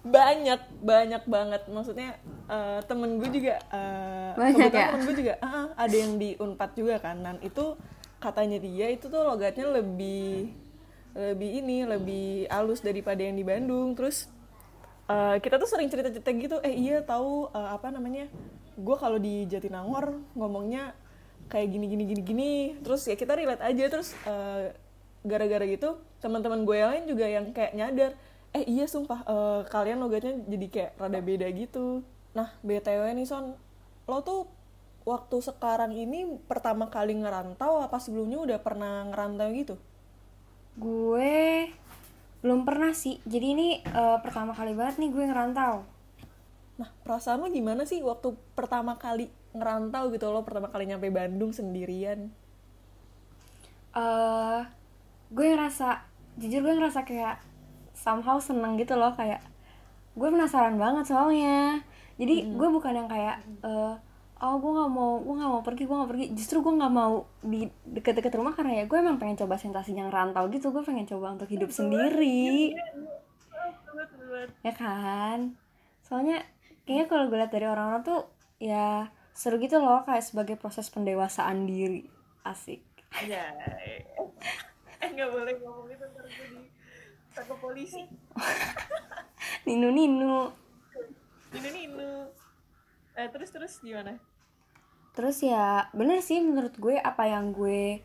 banyak 0.06 0.60
banyak 0.80 1.22
banget. 1.26 1.62
Maksudnya 1.66 2.16
eh, 2.46 2.80
temen 2.86 3.18
gue 3.18 3.30
juga 3.30 3.54
eh, 3.75 4.30
Banyak 4.38 4.70
ya? 4.70 4.86
temen 4.94 5.02
gue 5.04 5.16
juga 5.18 5.34
ah, 5.42 5.66
ada 5.75 5.96
yang 5.96 6.16
di 6.16 6.38
unpad 6.38 6.70
juga 6.78 6.94
kan. 7.02 7.18
Dan 7.20 7.36
itu 7.42 7.75
katanya 8.22 8.58
dia 8.62 8.86
itu 8.94 9.10
tuh 9.10 9.22
logatnya 9.26 9.66
lebih 9.68 10.54
lebih 11.16 11.50
ini 11.64 11.88
lebih 11.88 12.28
halus 12.52 12.80
daripada 12.80 13.20
yang 13.20 13.34
di 13.34 13.44
Bandung. 13.44 13.98
Terus 13.98 14.30
eh, 15.10 15.36
kita 15.42 15.58
tuh 15.58 15.68
sering 15.68 15.90
cerita 15.90 16.08
cerita 16.14 16.30
gitu. 16.30 16.56
Eh 16.62 16.75
iya 16.75 17.02
tahu 17.02 17.50
eh, 17.50 17.70
apa 17.75 17.90
namanya 17.90 18.30
gue 18.76 18.96
kalau 18.96 19.18
di 19.18 19.48
Jatinangor 19.50 20.20
ngomongnya 20.36 20.94
kayak 21.50 21.68
gini 21.75 21.86
gini 21.90 22.04
gini 22.06 22.22
gini. 22.22 22.52
Terus 22.80 23.10
ya 23.10 23.18
kita 23.18 23.34
relate 23.34 23.62
aja. 23.64 23.84
Terus 23.90 24.14
eh, 24.25 24.70
gara-gara 25.26 25.66
gitu 25.66 25.98
teman-teman 26.22 26.62
gue 26.62 26.76
yang 26.78 26.90
lain 26.94 27.04
juga 27.10 27.26
yang 27.26 27.44
kayak 27.50 27.72
nyadar 27.75 28.12
eh 28.54 28.64
iya 28.68 28.86
sumpah 28.86 29.26
eh, 29.26 29.60
kalian 29.66 29.98
logatnya 29.98 30.34
jadi 30.46 30.66
kayak 30.70 30.92
rada 31.00 31.20
beda 31.22 31.46
gitu. 31.54 32.02
Nah 32.36 32.52
btw 32.60 33.16
nih 33.16 33.26
son 33.26 33.56
lo 34.06 34.18
tuh 34.22 34.46
waktu 35.06 35.38
sekarang 35.38 35.94
ini 35.94 36.26
pertama 36.50 36.90
kali 36.90 37.14
ngerantau 37.14 37.78
apa 37.78 38.02
sebelumnya 38.02 38.42
udah 38.42 38.58
pernah 38.62 39.06
ngerantau 39.10 39.48
gitu? 39.54 39.74
Gue 40.76 41.70
belum 42.44 42.62
pernah 42.62 42.92
sih. 42.92 43.18
Jadi 43.24 43.46
ini 43.56 43.68
eh, 43.80 44.18
pertama 44.22 44.52
kali 44.54 44.74
banget 44.74 44.98
nih 45.02 45.10
gue 45.10 45.24
ngerantau. 45.26 45.86
Nah 46.76 46.90
perasaan 47.06 47.40
lo 47.40 47.48
gimana 47.48 47.88
sih 47.88 48.04
waktu 48.04 48.36
pertama 48.52 49.00
kali 49.00 49.32
ngerantau 49.56 50.12
gitu? 50.12 50.28
Lo 50.28 50.44
pertama 50.44 50.68
kali 50.68 50.90
nyampe 50.90 51.08
Bandung 51.08 51.50
sendirian? 51.56 52.28
Eh 53.96 54.62
gue 55.32 55.46
ngerasa 55.50 56.06
jujur 56.38 56.62
gue 56.62 56.74
ngerasa 56.76 57.02
kayak 57.02 57.40
somehow 58.06 58.38
seneng 58.38 58.78
gitu 58.78 58.94
loh 58.94 59.10
kayak 59.18 59.42
gue 60.14 60.28
penasaran 60.30 60.78
banget 60.78 61.10
soalnya. 61.10 61.82
Jadi 62.14 62.54
gue 62.54 62.68
bukan 62.70 62.94
yang 62.94 63.10
kayak 63.10 63.42
eh, 63.66 63.94
oh 64.38 64.56
gue 64.62 64.70
nggak 64.70 64.90
mau 64.94 65.18
gue 65.18 65.34
nggak 65.34 65.50
mau 65.50 65.62
pergi 65.66 65.82
gue 65.90 65.96
nggak 65.98 66.10
pergi. 66.14 66.26
Justru 66.38 66.62
gue 66.62 66.75
nggak 66.78 66.94
mau 66.94 67.26
di 67.42 67.66
deket-deket 67.90 68.38
rumah 68.38 68.54
karena 68.54 68.78
ya 68.80 68.84
gue 68.86 68.94
emang 68.94 69.18
pengen 69.18 69.42
coba 69.42 69.58
sensasi 69.58 69.98
yang 69.98 70.14
rantau 70.14 70.46
gitu. 70.54 70.70
Gue 70.70 70.86
pengen 70.86 71.10
coba 71.10 71.34
untuk 71.34 71.50
hidup 71.50 71.75
sendiri. 71.75 72.78
Ya 74.62 74.72
kan? 74.72 75.58
Soalnya 76.06 76.46
kayaknya 76.86 77.10
kalau 77.10 77.26
gue 77.26 77.38
lihat 77.42 77.50
dari 77.50 77.66
orang-orang 77.66 78.06
tuh 78.06 78.30
ya 78.62 79.10
seru 79.34 79.58
gitu 79.58 79.82
loh 79.82 80.06
kayak 80.06 80.22
sebagai 80.22 80.54
proses 80.54 80.86
pendewasaan 80.94 81.66
diri. 81.66 82.06
Asik. 82.46 82.86
Ya 83.26 83.50
eh 85.06 85.08
nggak 85.12 85.30
boleh 85.30 85.54
ngomong 85.60 85.88
itu 85.92 86.04
ntar 86.08 86.26
gue 86.26 86.46
di 86.50 86.65
tangkap 87.36 87.60
polisi. 87.60 88.08
Ninu 89.68 89.92
ninu 89.92 90.48
ini 91.56 91.68
ninu 91.88 92.28
eh 93.16 93.28
terus 93.32 93.52
terus 93.52 93.80
gimana? 93.80 94.16
Terus 95.16 95.40
ya 95.40 95.88
bener 95.96 96.20
sih 96.20 96.40
menurut 96.40 96.76
gue 96.76 96.96
apa 97.00 97.28
yang 97.28 97.52
gue 97.52 98.00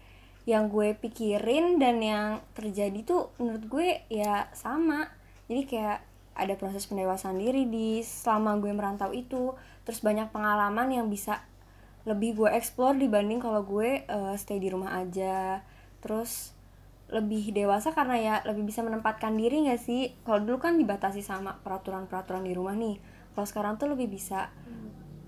yang 0.47 0.71
gue 0.71 0.97
pikirin 0.97 1.77
dan 1.77 1.99
yang 2.01 2.41
terjadi 2.55 3.03
tuh 3.03 3.31
menurut 3.39 3.63
gue 3.67 3.87
ya 4.07 4.47
sama. 4.55 5.11
Jadi 5.51 5.67
kayak 5.67 5.99
ada 6.31 6.53
proses 6.55 6.87
pendewasaan 6.87 7.37
diri 7.37 7.67
di 7.67 7.99
selama 8.03 8.55
gue 8.63 8.71
merantau 8.71 9.11
itu. 9.11 9.51
Terus 9.83 9.99
banyak 9.99 10.31
pengalaman 10.31 10.87
yang 10.91 11.11
bisa 11.11 11.43
lebih 12.07 12.33
gue 12.39 12.49
explore 12.55 12.95
dibanding 12.97 13.43
kalau 13.43 13.61
gue 13.67 14.07
eh, 14.07 14.35
stay 14.39 14.57
di 14.63 14.71
rumah 14.71 14.95
aja. 14.95 15.61
Terus 15.99 16.55
lebih 17.11 17.51
dewasa 17.51 17.91
karena 17.91 18.15
ya 18.15 18.35
lebih 18.47 18.63
bisa 18.71 18.79
menempatkan 18.81 19.35
diri 19.35 19.67
gak 19.67 19.83
sih? 19.83 20.15
Kalau 20.23 20.39
dulu 20.41 20.63
kan 20.63 20.79
dibatasi 20.79 21.19
sama 21.19 21.59
peraturan-peraturan 21.59 22.47
di 22.47 22.55
rumah 22.55 22.73
nih. 22.73 22.97
Kalau 23.35 23.47
sekarang 23.47 23.75
tuh 23.75 23.91
lebih 23.91 24.07
bisa. 24.07 24.47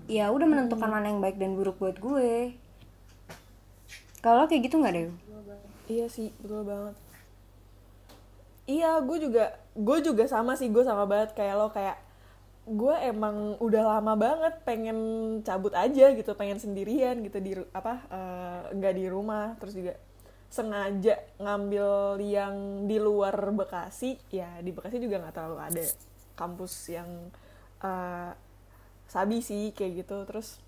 Ya 0.08 0.32
udah 0.32 0.44
menentukan 0.48 0.88
mana 0.88 1.12
yang 1.12 1.20
baik 1.20 1.36
dan 1.36 1.56
buruk 1.56 1.76
buat 1.80 1.96
gue. 2.00 2.56
Kalau 4.24 4.48
kayak 4.48 4.72
gitu 4.72 4.80
nggak 4.80 4.94
deh 4.96 5.08
Iya 5.84 6.08
sih, 6.08 6.32
betul 6.40 6.64
banget. 6.64 6.96
Iya, 8.64 9.04
gue 9.04 9.18
juga 9.20 9.52
gue 9.76 9.98
juga 10.00 10.24
sama 10.24 10.56
sih, 10.56 10.72
gue 10.72 10.80
sama 10.80 11.04
banget. 11.04 11.36
Kayak 11.36 11.54
lo 11.60 11.68
kayak 11.68 12.00
gue 12.64 12.94
emang 13.04 13.60
udah 13.60 14.00
lama 14.00 14.16
banget 14.16 14.64
pengen 14.64 14.96
cabut 15.44 15.76
aja 15.76 16.16
gitu, 16.16 16.32
pengen 16.32 16.56
sendirian 16.56 17.20
gitu 17.20 17.36
di 17.44 17.52
apa 17.76 18.00
eh, 18.08 18.60
nggak 18.72 18.94
di 18.96 19.04
rumah, 19.12 19.60
terus 19.60 19.76
juga 19.76 20.00
sengaja 20.54 21.18
ngambil 21.42 22.22
yang 22.22 22.86
di 22.86 23.02
luar 23.02 23.34
Bekasi, 23.50 24.14
ya 24.30 24.62
di 24.62 24.70
Bekasi 24.70 25.02
juga 25.02 25.18
nggak 25.18 25.34
terlalu 25.34 25.58
ada 25.58 25.84
kampus 26.38 26.94
yang 26.94 27.10
eh, 27.82 28.30
sabi 29.10 29.42
sih 29.42 29.74
kayak 29.74 30.06
gitu, 30.06 30.22
terus 30.30 30.62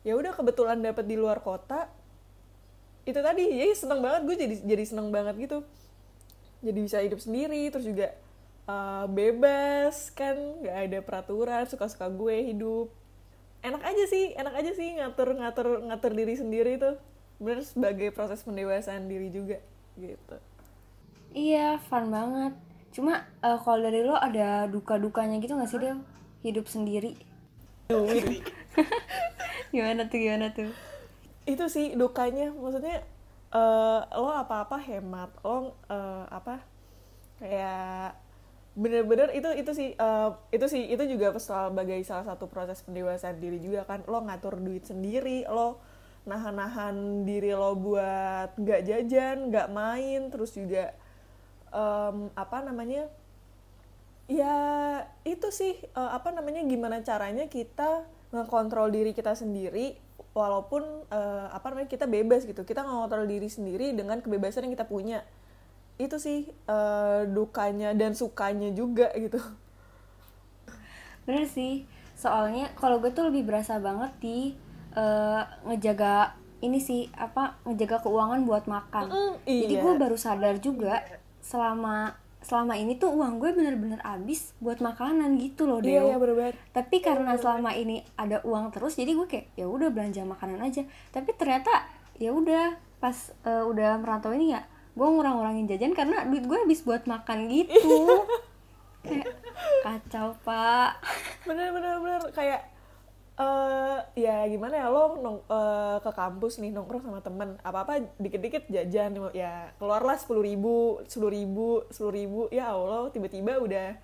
ya 0.00 0.16
udah 0.16 0.32
kebetulan 0.32 0.80
dapet 0.80 1.04
di 1.04 1.20
luar 1.20 1.44
kota, 1.44 1.92
itu 3.04 3.20
tadi 3.20 3.52
ya 3.52 3.68
seneng 3.76 4.00
banget 4.00 4.20
gue 4.24 4.36
jadi 4.40 4.54
jadi 4.64 4.84
seneng 4.88 5.12
banget 5.12 5.36
gitu. 5.38 5.58
Jadi 6.64 6.78
bisa 6.82 6.98
hidup 7.04 7.20
sendiri 7.22 7.68
terus 7.70 7.86
juga 7.86 8.10
uh, 8.66 9.06
bebas 9.06 10.10
kan 10.10 10.34
nggak 10.34 10.76
ada 10.88 10.98
peraturan 11.04 11.62
suka-suka 11.68 12.10
gue 12.10 12.50
hidup. 12.50 12.90
Enak 13.62 13.82
aja 13.82 14.04
sih 14.10 14.34
enak 14.34 14.54
aja 14.56 14.72
sih 14.74 14.98
ngatur 14.98 15.38
ngatur 15.38 15.86
ngatur 15.86 16.12
diri 16.16 16.34
sendiri 16.34 16.80
tuh 16.80 16.98
bener 17.36 17.60
sebagai 17.64 18.08
proses 18.16 18.40
pendewasaan 18.42 19.08
diri 19.08 19.28
juga 19.28 19.60
gitu. 20.00 20.36
Iya 21.36 21.76
fun 21.84 22.08
banget. 22.08 22.56
Cuma 22.96 23.28
eh, 23.44 23.58
kalau 23.60 23.80
dari 23.84 24.00
lo 24.00 24.16
ada 24.16 24.64
duka 24.64 24.96
dukanya 24.96 25.36
gitu 25.36 25.52
nggak 25.52 25.68
sih 25.68 25.80
Del? 25.80 26.00
Hidup 26.40 26.64
sendiri. 26.64 27.12
Gimana 29.74 30.08
tuh 30.08 30.18
gimana 30.18 30.46
tuh? 30.56 30.72
Itu 31.44 31.68
sih 31.68 31.92
dukanya. 31.92 32.56
Maksudnya 32.56 33.04
eh, 33.52 34.00
lo 34.16 34.32
apa-apa 34.32 34.80
hemat. 34.80 35.28
Lo 35.44 35.76
eh, 35.92 36.24
apa? 36.32 36.64
Kayak 37.36 38.16
bener-bener 38.76 39.32
itu 39.36 39.48
itu 39.56 39.72
sih 39.76 39.88
eh, 39.92 40.30
itu 40.52 40.66
sih 40.68 40.82
itu 40.88 41.04
juga 41.04 41.36
sebagai 41.36 42.00
salah 42.04 42.24
satu 42.32 42.48
proses 42.48 42.80
pendewasaan 42.80 43.36
diri 43.36 43.60
juga 43.60 43.84
kan. 43.84 44.08
Lo 44.08 44.24
ngatur 44.24 44.56
duit 44.56 44.88
sendiri 44.88 45.44
lo 45.44 45.84
nahan-nahan 46.26 47.22
diri 47.22 47.54
lo 47.54 47.78
buat 47.78 48.58
nggak 48.58 48.80
jajan 48.82 49.48
nggak 49.48 49.70
main 49.70 50.28
terus 50.28 50.58
juga 50.58 50.90
em, 51.70 52.28
apa 52.34 52.66
namanya 52.66 53.06
ya 54.26 54.54
itu 55.22 55.48
sih 55.54 55.78
eh, 55.78 56.10
apa 56.10 56.34
namanya 56.34 56.66
gimana 56.66 57.00
caranya 57.06 57.46
kita 57.46 58.02
ngekontrol 58.34 58.90
diri 58.90 59.14
kita 59.14 59.38
sendiri 59.38 59.96
walaupun 60.36 60.84
eh, 61.08 61.46
apa 61.48 61.72
namanya 61.72 61.88
kita 61.88 62.04
bebas 62.04 62.44
gitu. 62.44 62.60
Kita 62.68 62.84
ngontrol 62.84 63.24
diri 63.24 63.48
sendiri 63.48 63.96
dengan 63.96 64.20
kebebasan 64.20 64.68
yang 64.68 64.76
kita 64.76 64.84
punya. 64.84 65.24
Itu 65.96 66.20
sih 66.20 66.52
eh, 66.52 67.20
dukanya 67.32 67.96
dan 67.96 68.12
sukanya 68.12 68.68
juga 68.76 69.08
gitu. 69.24 69.40
Bener 71.24 71.48
sih. 71.48 71.88
Soalnya 72.12 72.68
kalau 72.76 73.00
gue 73.00 73.12
tuh 73.16 73.32
lebih 73.32 73.48
berasa 73.48 73.80
banget 73.80 74.12
di 74.20 74.38
eh, 74.96 75.42
ngejaga 75.68 76.34
ini 76.64 76.80
sih 76.80 77.06
apa 77.12 77.60
ngejaga 77.68 78.02
keuangan 78.02 78.40
buat 78.48 78.64
makan. 78.64 79.12
Mm, 79.12 79.34
jadi 79.44 79.74
iya. 79.76 79.82
gue 79.84 79.92
baru 80.00 80.16
sadar 80.16 80.56
juga 80.58 81.04
selama 81.44 82.16
selama 82.46 82.78
ini 82.78 82.94
tuh 82.94 83.10
uang 83.10 83.42
gue 83.42 83.50
bener-bener 83.58 83.98
habis 84.06 84.54
buat 84.62 84.78
makanan 84.78 85.34
gitu 85.42 85.66
loh 85.66 85.82
iya 85.82 85.98
Deo. 86.00 86.14
iya 86.14 86.16
bener 86.16 86.34
banget. 86.38 86.56
Tapi 86.70 86.96
karena 87.02 87.34
selama 87.36 87.74
ini 87.74 88.06
ada 88.14 88.38
uang 88.46 88.70
terus 88.70 88.94
jadi 88.94 89.12
gue 89.18 89.26
kayak 89.26 89.46
ya 89.58 89.66
udah 89.66 89.90
belanja 89.90 90.22
makanan 90.22 90.62
aja. 90.62 90.86
Tapi 91.10 91.30
ternyata 91.34 91.90
ya 92.16 92.30
udah 92.32 92.78
pas 93.02 93.34
eh, 93.44 93.64
udah 93.66 94.00
merantau 94.00 94.32
ini 94.32 94.56
ya 94.56 94.62
gue 94.96 95.04
ngurang-ngurangin 95.04 95.68
jajan 95.68 95.92
karena 95.92 96.24
duit 96.24 96.48
gue 96.48 96.56
habis 96.56 96.80
buat 96.86 97.04
makan 97.04 97.52
gitu. 97.52 98.24
Kayak 99.06 99.38
kacau 99.86 100.34
pak. 100.42 100.98
Bener 101.44 101.70
bener 101.70 102.00
bener. 102.00 102.20
Kayak 102.32 102.75
eh 103.36 103.98
ya 104.16 104.48
gimana 104.48 104.80
ya 104.80 104.88
lo 104.88 105.20
nong, 105.20 105.44
eh, 105.44 105.96
ke 106.00 106.10
kampus 106.16 106.56
nih 106.56 106.72
nongkrong 106.72 107.04
sama 107.04 107.20
temen. 107.20 107.60
Apa 107.60 107.84
apa 107.84 107.92
dikit 108.16 108.40
dikit 108.40 108.64
jajan 108.72 109.12
ya 109.36 109.68
keluarlah 109.76 110.16
sepuluh 110.16 110.40
ribu 110.40 111.04
sepuluh 111.04 111.32
ribu 111.36 111.68
sepuluh 111.92 112.14
ribu. 112.16 112.40
Ya 112.48 112.72
allah 112.72 113.12
tiba-tiba 113.12 113.60
udah 113.60 114.00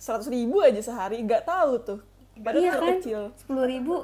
seratus 0.00 0.32
ribu 0.32 0.64
aja 0.64 0.80
sehari. 0.80 1.20
Nggak 1.20 1.44
tahu 1.44 1.72
tuh. 1.84 2.00
Padahal 2.40 2.64
iya 2.64 2.72
kan? 2.72 2.96
kecil. 2.96 3.22
sepuluh 3.36 3.68
ribu 3.68 4.00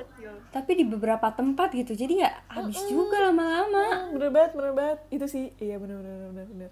tapi 0.52 0.76
di 0.76 0.84
beberapa 0.84 1.32
tempat 1.32 1.72
gitu. 1.72 1.96
Jadi 1.96 2.20
ya 2.20 2.36
habis 2.52 2.76
juga 2.84 3.32
lama-lama. 3.32 4.12
Hmm, 4.12 4.12
bener 4.12 4.28
banget 4.28 4.52
bener 4.60 4.72
banget. 4.76 4.98
Itu 5.08 5.24
sih. 5.24 5.56
Iya 5.56 5.80
bener 5.80 5.96
bener 6.04 6.12
bener 6.20 6.28
bener, 6.32 6.46
bener. 6.52 6.70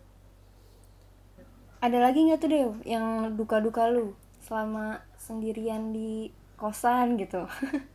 ada 1.85 2.01
lagi 2.01 2.25
nggak 2.25 2.41
tuh 2.41 2.49
Dew 2.49 2.71
yang 2.89 3.37
duka-duka 3.37 3.93
lu 3.93 4.17
selama 4.41 5.05
sendirian 5.21 5.93
di 5.93 6.33
kosan 6.57 7.21
gitu 7.21 7.45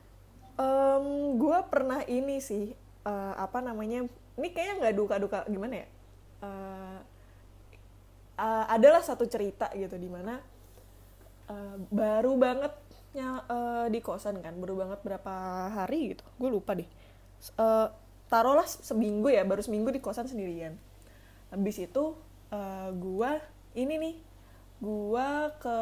Em, 0.60 1.06
gue 1.40 1.60
pernah 1.72 2.04
ini 2.04 2.44
sih 2.44 2.76
eh, 3.08 3.34
apa 3.40 3.64
namanya 3.64 4.04
ini 4.36 4.48
kayaknya 4.52 4.76
nggak 4.84 4.96
duka-duka 5.00 5.40
gimana 5.48 5.84
ya? 5.84 5.88
Eh, 6.44 7.00
eh, 8.44 8.66
adalah 8.76 9.02
satu 9.04 9.24
cerita 9.28 9.72
gitu 9.76 9.96
di 9.96 10.10
mana 10.12 10.40
eh, 11.48 11.76
baru 11.92 12.36
banget 12.36 12.74
nya 13.16 13.42
eh, 13.50 13.86
di 13.90 14.00
kosan 14.04 14.38
kan 14.44 14.54
baru 14.62 14.86
banget 14.86 15.00
berapa 15.02 15.34
hari 15.74 16.14
gitu 16.16 16.24
gue 16.38 16.50
lupa 16.52 16.76
deh. 16.76 16.88
Eh, 17.56 17.88
taruhlah 18.30 18.68
seminggu 18.68 19.32
ya 19.32 19.42
baru 19.48 19.64
seminggu 19.64 19.90
di 19.96 20.02
kosan 20.04 20.28
sendirian. 20.30 20.76
Habis 21.56 21.78
itu 21.88 22.14
eh, 22.54 22.90
gua 23.00 23.40
ini 23.74 23.96
nih 23.98 24.16
gua 24.80 25.52
ke 25.60 25.78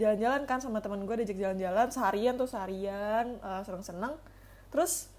jalan-jalan 0.00 0.48
kan 0.48 0.58
sama 0.64 0.80
teman 0.80 1.04
gue 1.04 1.12
diajak 1.20 1.36
jalan-jalan 1.36 1.92
seharian 1.92 2.34
tuh 2.40 2.48
seharian 2.48 3.36
eh, 3.36 3.62
seneng-seneng. 3.68 4.16
Terus 4.72 5.12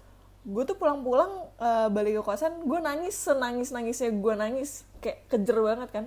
gue 0.44 0.64
tuh 0.66 0.76
pulang-pulang 0.76 1.48
eh, 1.62 1.88
balik 1.94 2.20
ke 2.20 2.22
kosan 2.26 2.66
gue 2.66 2.80
nangis 2.82 3.14
senangis 3.14 3.70
nangisnya 3.70 4.10
gue 4.10 4.34
nangis 4.34 4.82
kayak 4.98 5.22
kejer 5.30 5.58
banget 5.62 5.90
kan. 5.94 6.06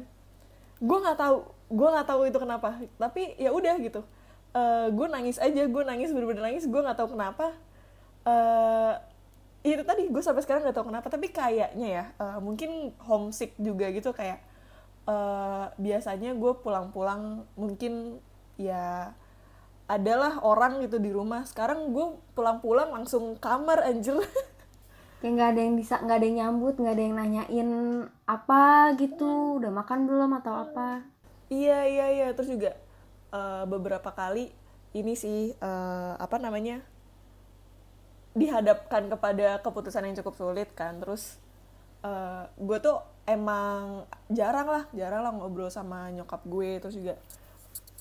Gue 0.84 0.98
nggak 1.00 1.18
tahu 1.18 1.38
gue 1.68 1.88
nggak 1.88 2.08
tahu 2.08 2.22
itu 2.28 2.38
kenapa 2.40 2.68
tapi 3.00 3.36
ya 3.40 3.56
udah 3.56 3.76
gitu. 3.80 4.02
Eh 4.52 4.88
gue 4.92 5.08
nangis 5.08 5.40
aja 5.40 5.64
gue 5.64 5.84
nangis 5.88 6.12
bener-bener 6.12 6.44
nangis 6.52 6.68
gue 6.68 6.82
nggak 6.84 7.00
tahu 7.00 7.16
kenapa. 7.16 7.56
Eh 8.28 8.94
itu 9.68 9.84
tadi 9.84 10.08
gue 10.08 10.24
sampai 10.24 10.44
sekarang 10.44 10.64
nggak 10.68 10.76
tahu 10.76 10.88
kenapa 10.92 11.08
tapi 11.08 11.28
kayaknya 11.32 11.88
ya 11.88 12.06
eh, 12.12 12.40
mungkin 12.44 12.92
homesick 13.08 13.56
juga 13.56 13.88
gitu 13.92 14.12
kayak 14.12 14.44
eh 15.08 15.66
biasanya 15.80 16.36
gue 16.36 16.54
pulang-pulang 16.60 17.48
mungkin 17.56 18.20
ya 18.60 19.16
adalah 19.88 20.44
orang 20.44 20.84
gitu 20.84 21.00
di 21.00 21.16
rumah. 21.16 21.48
Sekarang 21.48 21.96
gue 21.96 22.20
pulang-pulang 22.36 22.92
langsung 22.92 23.40
kamar 23.40 23.88
anjir. 23.88 24.20
Kayak 25.24 25.34
nggak 25.34 25.50
ada 25.56 25.62
yang 25.64 25.76
bisa 25.80 25.96
nggak 26.04 26.18
ada 26.20 26.26
yang 26.28 26.38
nyambut 26.38 26.76
nggak 26.78 26.94
ada 26.94 27.04
yang 27.08 27.16
nanyain 27.18 27.70
apa 28.28 28.94
gitu. 29.00 29.58
Udah 29.64 29.72
makan 29.72 30.06
belum 30.06 30.32
atau 30.44 30.54
apa? 30.54 31.02
Iya 31.48 31.88
iya 31.88 32.06
iya. 32.12 32.28
Terus 32.36 32.52
juga 32.52 32.72
eh, 33.32 33.64
beberapa 33.66 34.12
kali 34.12 34.52
ini 34.94 35.14
sih 35.16 35.56
eh, 35.56 36.14
apa 36.20 36.38
namanya 36.38 36.84
dihadapkan 38.38 39.10
kepada 39.10 39.58
keputusan 39.66 40.06
yang 40.06 40.20
cukup 40.22 40.36
sulit 40.38 40.70
kan. 40.76 41.00
Terus 41.02 41.40
gue 42.58 42.78
tuh 42.80 42.98
emang 43.28 44.08
jarang 44.32 44.68
lah 44.68 44.84
jarang 44.96 45.22
lah 45.22 45.32
ngobrol 45.36 45.68
sama 45.68 46.08
nyokap 46.16 46.42
gue 46.48 46.80
terus 46.80 46.96
juga 46.96 47.16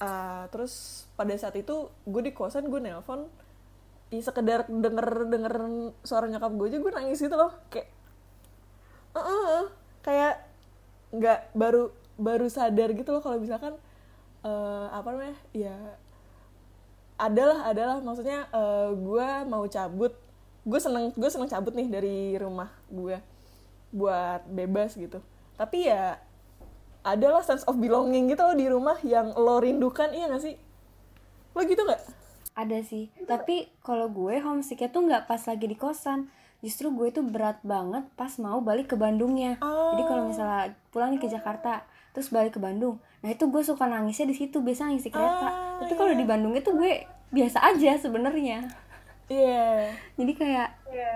eh, 0.00 0.44
terus 0.54 1.04
pada 1.18 1.34
saat 1.34 1.58
itu 1.58 1.90
gue 2.06 2.22
di 2.22 2.32
kosan 2.32 2.70
gue 2.70 2.78
nelpon 2.78 3.26
ya 4.14 4.22
sekedar 4.22 4.70
denger 4.70 5.26
denger 5.26 5.54
suara 6.06 6.30
nyokap 6.30 6.52
gue 6.54 6.66
aja 6.70 6.78
gue 6.78 6.92
nangis 6.94 7.18
gitu 7.18 7.34
loh 7.34 7.50
kayak 7.74 7.90
"Eh, 9.16 9.18
eh, 9.18 9.44
eh." 9.62 9.66
kayak 10.06 10.34
nggak 11.10 11.40
baru 11.58 11.90
baru 12.14 12.46
sadar 12.46 12.94
gitu 12.94 13.10
loh 13.10 13.22
kalau 13.24 13.42
misalkan 13.42 13.74
eh, 14.46 14.86
apa 14.94 15.08
namanya 15.10 15.38
ya 15.50 15.74
adalah 17.16 17.66
adalah 17.66 17.96
maksudnya 18.04 18.44
gue 18.92 19.28
mau 19.48 19.64
cabut 19.66 20.12
gue 20.68 20.80
seneng 20.82 21.16
gue 21.16 21.30
seneng 21.32 21.48
cabut 21.48 21.72
nih 21.72 21.88
dari 21.88 22.36
rumah 22.36 22.68
gue 22.92 23.16
buat 23.90 24.46
bebas 24.48 24.94
gitu. 24.96 25.22
Tapi 25.56 25.88
ya 25.88 26.20
adalah 27.06 27.42
sense 27.46 27.62
of 27.70 27.78
belonging 27.78 28.26
gitu 28.30 28.42
loh 28.42 28.56
di 28.58 28.66
rumah 28.66 28.98
yang 29.06 29.30
lo 29.38 29.62
rindukan 29.62 30.10
iya 30.10 30.26
gak 30.30 30.42
sih? 30.42 30.56
Lo 31.54 31.62
gitu 31.62 31.82
nggak? 31.86 32.02
Ada 32.56 32.78
sih. 32.82 33.12
Tapi 33.28 33.70
kalau 33.84 34.10
gue 34.10 34.40
homesicknya 34.42 34.90
tuh 34.90 35.06
nggak 35.06 35.30
pas 35.30 35.42
lagi 35.46 35.66
di 35.68 35.76
kosan. 35.76 36.28
Justru 36.64 36.88
gue 36.90 37.12
tuh 37.12 37.22
berat 37.22 37.60
banget 37.62 38.08
pas 38.16 38.32
mau 38.42 38.58
balik 38.64 38.90
ke 38.92 38.96
Bandungnya. 38.96 39.60
Jadi 39.60 40.02
kalau 40.02 40.26
misalnya 40.26 40.74
pulang 40.90 41.14
nih 41.14 41.20
ke 41.20 41.28
Jakarta 41.28 41.84
terus 42.16 42.32
balik 42.32 42.56
ke 42.56 42.60
Bandung 42.64 42.96
nah 43.20 43.28
itu 43.28 43.44
gue 43.52 43.60
suka 43.60 43.84
nangisnya 43.84 44.32
di 44.32 44.36
situ 44.38 44.64
biasa 44.64 44.88
nangis 44.88 45.04
di 45.04 45.12
kereta. 45.12 45.48
Ah, 45.52 45.52
tapi 45.84 45.92
kalau 45.98 46.16
di 46.16 46.24
Bandungnya 46.24 46.64
tuh 46.64 46.80
gue 46.80 47.04
biasa 47.28 47.58
aja 47.60 47.98
sebenarnya. 48.00 48.70
Iya. 49.28 49.92
Jadi 50.14 50.32
kayak 50.32 50.68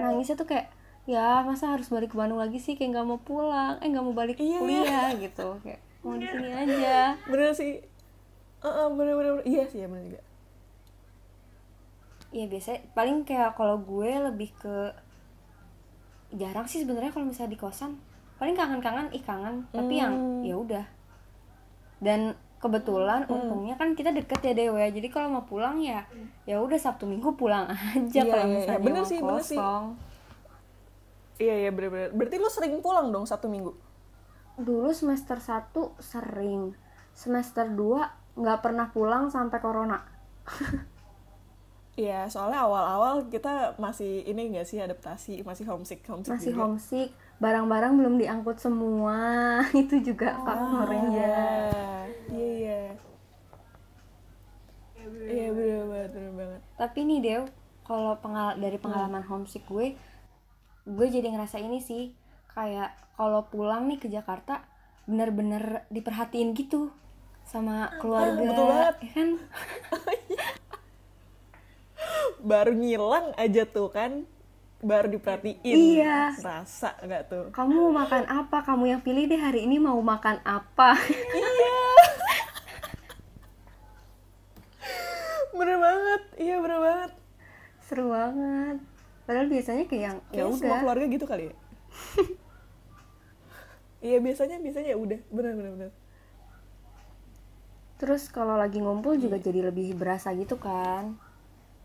nangisnya 0.03 0.37
tuh 0.37 0.45
kayak 0.51 0.69
ya 1.11 1.43
masa 1.43 1.75
harus 1.75 1.91
balik 1.91 2.11
ke 2.11 2.17
Bandung 2.17 2.39
lagi 2.39 2.57
sih? 2.57 2.79
Kayak 2.79 2.91
nggak 2.95 3.07
mau 3.07 3.19
pulang. 3.19 3.75
Eh 3.83 3.89
nggak 3.89 4.05
mau 4.05 4.15
balik 4.15 4.39
Iya. 4.39 4.59
kuliah 4.59 5.09
gitu. 5.17 5.59
Kayak 5.61 5.81
mau 6.01 6.15
di 6.15 6.25
sini 6.25 6.49
aja. 6.49 7.19
Bener 7.27 7.51
sih. 7.51 7.83
Heeh, 8.61 8.87
bener, 8.93 9.15
bener 9.15 9.33
bener. 9.37 9.45
Iya 9.45 9.65
sih 9.67 9.79
ya 9.79 9.89
bener 9.89 10.05
juga. 10.09 10.23
Iya 12.31 12.47
biasa. 12.47 12.69
Paling 12.93 13.25
kayak 13.25 13.55
kalau 13.55 13.77
gue 13.77 14.11
lebih 14.23 14.55
ke 14.55 14.77
jarang 16.31 16.63
sih 16.65 16.79
sebenarnya 16.81 17.11
kalau 17.11 17.27
misalnya 17.27 17.53
di 17.53 17.59
kosan. 17.59 17.99
Paling 18.39 18.55
kangen-kangen 18.55 19.11
ih 19.11 19.21
kangen. 19.21 19.67
Tapi 19.69 19.95
yang 19.97 20.15
Hmm. 20.15 20.43
ya 20.47 20.55
udah. 20.57 20.87
Dan 21.99 22.33
kebetulan 22.57 23.25
untungnya 23.27 23.75
kan 23.75 23.93
kita 23.93 24.13
deket 24.13 24.41
ya 24.41 24.53
Dewa. 24.55 24.85
Jadi 24.87 25.09
kalau 25.09 25.33
mau 25.33 25.45
pulang 25.45 25.81
ya 25.81 26.07
ya 26.45 26.57
udah 26.57 26.77
Sabtu 26.77 27.05
Minggu 27.05 27.35
pulang 27.35 27.67
aja 27.73 27.99
Iya, 28.07 28.23
kalau 28.25 28.45
iya, 28.45 28.47
iya. 28.47 28.57
misalnya 28.63 28.81
Bener 28.81 29.03
mau 29.03 29.09
sih, 29.09 29.19
bener 29.19 29.43
sih. 29.43 29.59
Iya 31.41 31.55
iya 31.67 31.71
bener 31.73 31.89
bener 31.89 32.09
berarti 32.13 32.37
lo 32.37 32.53
sering 32.53 32.85
pulang 32.85 33.09
dong 33.09 33.25
satu 33.25 33.49
minggu? 33.49 33.73
Dulu 34.61 34.93
semester 34.93 35.41
1 35.41 35.73
sering. 35.99 36.77
Semester 37.17 37.65
2 37.65 38.39
nggak 38.39 38.61
pernah 38.61 38.93
pulang 38.93 39.33
sampai 39.33 39.59
corona. 39.59 40.05
Iya, 41.99 42.31
soalnya 42.33 42.65
awal-awal 42.65 43.29
kita 43.29 43.77
masih 43.77 44.25
ini 44.25 44.55
nggak 44.57 44.65
sih 44.65 44.81
adaptasi, 44.81 45.45
masih 45.45 45.69
homesick, 45.69 46.01
homesick 46.09 46.33
masih 46.33 46.53
juga. 46.57 46.63
homesick. 46.65 47.09
Barang-barang 47.43 47.93
belum 47.99 48.15
diangkut 48.17 48.57
semua. 48.57 49.17
Itu 49.85 50.01
juga 50.01 50.39
faktornya. 50.41 51.05
Iya, 51.13 51.37
iya, 52.33 52.49
iya. 52.57 52.83
Iya, 55.29 55.47
bener 55.53 55.83
banget, 55.89 56.11
bener 56.15 56.33
banget. 56.37 56.61
tapi 56.79 56.99
nih 57.05 57.19
Dew 57.21 57.43
kalau 57.85 58.15
pengal 58.23 58.55
dari 58.57 58.79
pengalaman 58.79 59.27
homesick 59.27 59.67
gue 59.67 59.99
gue 60.85 61.07
jadi 61.07 61.29
ngerasa 61.29 61.59
ini 61.59 61.79
sih 61.79 62.13
kayak 62.51 62.91
kalau 63.15 63.45
pulang 63.47 63.87
nih 63.87 63.99
ke 63.99 64.09
Jakarta 64.09 64.65
bener-bener 65.05 65.85
diperhatiin 65.89 66.55
gitu 66.55 66.91
sama 67.45 67.91
keluarga 67.99 68.39
betul 68.39 68.67
banget. 68.67 68.95
ya 69.01 69.11
kan 69.13 69.29
Baru 72.41 72.73
ngilang 72.73 73.37
aja 73.37 73.69
tuh 73.69 73.93
kan, 73.93 74.25
baru 74.81 75.13
diperhatiin. 75.13 75.61
Iya. 76.01 76.33
Rasa 76.41 76.97
nggak 76.99 77.23
tuh? 77.29 77.45
kamu 77.53 77.69
mau 77.77 77.93
makan 78.01 78.25
apa 78.25 78.65
kamu 78.65 78.85
yang 78.89 79.05
pilih 79.05 79.29
deh 79.29 79.37
hari 79.37 79.69
ini 79.69 79.77
mau 79.77 80.01
makan 80.01 80.41
apa 80.41 80.97
Bener 85.53 85.77
banget, 85.77 86.23
iya 86.41 86.57
bener 86.57 86.81
banget. 86.81 87.11
seru 87.83 88.09
banget 88.09 88.79
padahal 89.31 89.47
biasanya 89.47 89.87
kayak 89.87 90.03
yang 90.03 90.19
ya 90.19 90.43
Kayaknya 90.43 90.59
semua 90.59 90.67
udah 90.75 90.81
keluarga 90.83 91.07
gitu 91.07 91.27
kali 91.31 91.45
ya. 91.47 91.55
Iya 94.01 94.19
biasanya 94.25 94.57
biasanya 94.65 94.97
ya 94.97 94.99
udah, 94.99 95.21
bener 95.29 95.53
bener 95.55 95.73
bener. 95.77 95.91
terus 98.01 98.33
kalau 98.33 98.57
lagi 98.57 98.81
ngumpul 98.81 99.21
juga 99.21 99.37
jadi 99.37 99.69
lebih 99.69 99.93
berasa 99.93 100.33
gitu 100.33 100.57
kan. 100.57 101.21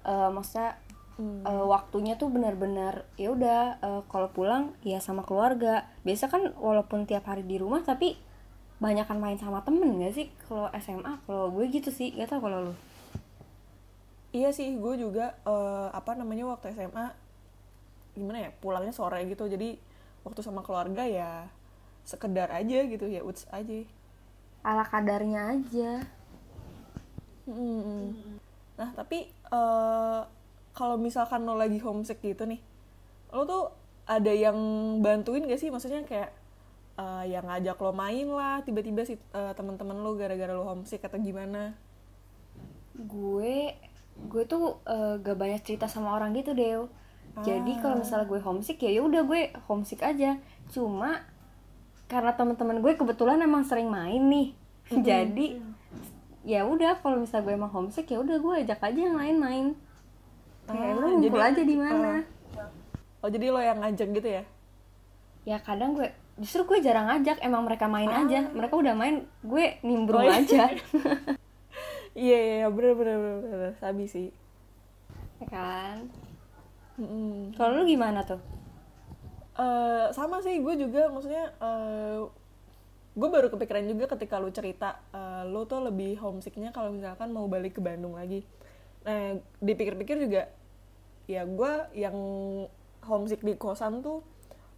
Eh 0.08 0.29
maksudnya 0.31 0.79
eh, 1.19 1.65
waktunya 1.67 2.15
tuh 2.15 2.31
benar-benar 2.31 3.03
ya 3.19 3.36
udah 3.36 3.62
eh, 3.84 4.01
kalau 4.08 4.31
pulang 4.31 4.71
ya 4.79 5.03
sama 5.03 5.27
keluarga. 5.27 5.91
Biasa 6.08 6.31
kan 6.31 6.55
walaupun 6.55 7.03
tiap 7.03 7.27
hari 7.27 7.43
di 7.43 7.60
rumah 7.60 7.84
tapi 7.84 8.15
banyakan 8.79 9.19
main 9.19 9.36
sama 9.36 9.60
temen 9.67 9.99
gak 9.99 10.15
sih? 10.15 10.31
Kalau 10.47 10.71
SMA 10.79 11.19
kalau 11.27 11.51
gue 11.51 11.67
gitu 11.67 11.91
sih. 11.91 12.15
Gak 12.15 12.31
tau 12.31 12.39
kalau 12.39 12.71
lu. 12.71 12.73
Iya 14.31 14.55
sih, 14.55 14.71
gue 14.79 14.95
juga 14.95 15.36
eh, 15.43 15.88
apa 15.91 16.15
namanya 16.15 16.47
waktu 16.47 16.71
SMA 16.71 17.24
gimana 18.19 18.38
ya 18.45 18.49
pulangnya 18.63 18.93
sore 18.95 19.19
gitu, 19.32 19.43
jadi 19.54 19.69
waktu 20.25 20.41
sama 20.47 20.62
keluarga 20.65 21.04
ya 21.06 21.32
sekedar 22.06 22.49
aja 22.60 22.80
gitu 22.91 23.06
ya 23.10 23.21
uts 23.30 23.43
aja. 23.51 23.80
ala 24.69 24.84
kadarnya 24.91 25.41
aja 25.54 25.91
Mm-mm. 27.47 28.17
Nah 28.80 28.89
tapi 28.97 29.17
eh, 29.32 30.21
kalau 30.78 30.95
misalkan 30.99 31.41
lo 31.47 31.56
lagi 31.56 31.80
homesick 31.86 32.19
gitu 32.25 32.43
nih, 32.51 32.60
lo 33.36 33.41
tuh 33.47 33.63
ada 34.15 34.32
yang 34.45 34.58
bantuin 35.06 35.45
gak 35.49 35.62
sih? 35.62 35.69
Maksudnya 35.73 36.01
kayak 36.10 36.30
eh, 36.99 37.23
yang 37.34 37.45
ngajak 37.49 37.78
lo 37.86 37.91
main 37.95 38.28
lah, 38.39 38.56
tiba-tiba 38.67 39.01
si 39.10 39.15
eh, 39.19 39.54
teman-teman 39.58 39.97
lo 40.06 40.12
gara-gara 40.19 40.54
lo 40.58 40.65
homesick 40.69 41.01
atau 41.08 41.19
gimana? 41.21 41.78
gue 42.95 43.56
gue 44.32 44.43
tuh 44.47 44.80
eh, 44.88 45.13
gak 45.25 45.38
banyak 45.41 45.62
cerita 45.67 45.86
sama 45.91 46.15
orang 46.15 46.32
gitu 46.39 46.51
deh 46.56 46.88
jadi 47.37 47.71
kalau 47.77 47.99
misalnya 47.99 48.23
gue 48.25 48.39
homesick 48.39 48.79
ya 48.79 48.91
ya 48.91 49.01
udah 49.01 49.21
gue 49.23 49.41
homesick 49.65 49.99
aja. 49.99 50.39
Cuma 50.69 51.19
karena 52.05 52.31
teman-teman 52.31 52.79
gue 52.79 52.93
kebetulan 52.93 53.39
emang 53.39 53.63
sering 53.63 53.87
main 53.87 54.21
nih. 54.23 54.53
Jadi 55.01 55.59
ya 56.45 56.61
udah 56.61 56.95
kalau 56.95 57.17
misalnya 57.17 57.43
gue 57.43 57.55
emang 57.55 57.71
homesick 57.71 58.05
ya 58.05 58.21
udah 58.21 58.37
gue 58.37 58.53
ajak 58.61 58.77
aja 58.79 58.99
yang 59.01 59.17
lain 59.17 59.35
main 59.35 59.65
kayak 60.65 60.93
Ah, 60.93 60.95
lu 60.95 61.05
ngumpul 61.17 61.33
jadi- 61.35 61.49
aja 61.51 61.61
di 61.61 61.75
mana? 61.75 62.13
Oh 63.19 63.27
jadi 63.27 63.45
lo 63.49 63.57
yang 63.57 63.81
ngajak 63.81 64.07
gitu 64.13 64.29
ya? 64.31 64.43
ya 65.43 65.57
kadang 65.59 65.93
gue 65.93 66.09
justru 66.37 66.65
gue 66.65 66.79
jarang 66.79 67.05
ngajak 67.07 67.37
emang 67.39 67.65
mereka 67.65 67.85
main 67.85 68.07
aja. 68.07 68.45
Mereka 68.47 68.73
udah 68.73 68.93
main 68.93 69.25
gue 69.41 69.65
nimbrung 69.81 70.21
Oh, 70.21 70.25
iya. 70.25 70.39
aja. 70.39 70.63
Iya 72.15 72.37
iya 72.39 72.55
iya, 72.57 72.67
bener 72.69 72.93
bener 72.93 73.17
bener, 73.17 73.39
bener. 73.43 73.71
sabi 73.75 74.05
sih. 74.05 74.31
ya 75.35 75.51
kan 75.51 76.07
Mm-mm. 76.95 77.55
kalau 77.60 77.81
lu 77.81 77.84
gimana 77.84 78.23
tuh? 78.23 78.39
Eh, 79.55 80.08
sama 80.12 80.43
sih 80.43 80.60
gue 80.60 80.75
juga 80.75 81.08
maksudnya 81.08 81.51
eh 81.63 82.19
gue 83.15 83.29
baru 83.31 83.47
kepikiran 83.47 83.88
juga 83.88 84.12
ketika 84.12 84.36
lu 84.43 84.51
cerita 84.51 84.99
eh, 85.15 85.47
lu 85.47 85.63
tuh 85.63 85.79
lebih 85.79 86.19
homesicknya 86.19 86.75
kalau 86.75 86.91
misalkan 86.91 87.31
mau 87.31 87.47
balik 87.47 87.79
ke 87.79 87.81
Bandung 87.84 88.19
lagi. 88.19 88.43
Nah 89.08 89.39
dipikir-pikir 89.63 90.19
juga 90.19 90.51
ya 91.31 91.47
gue 91.47 91.73
yang 91.95 92.15
homesick 93.08 93.39
di 93.47 93.55
kosan 93.55 94.03
tuh 94.03 94.19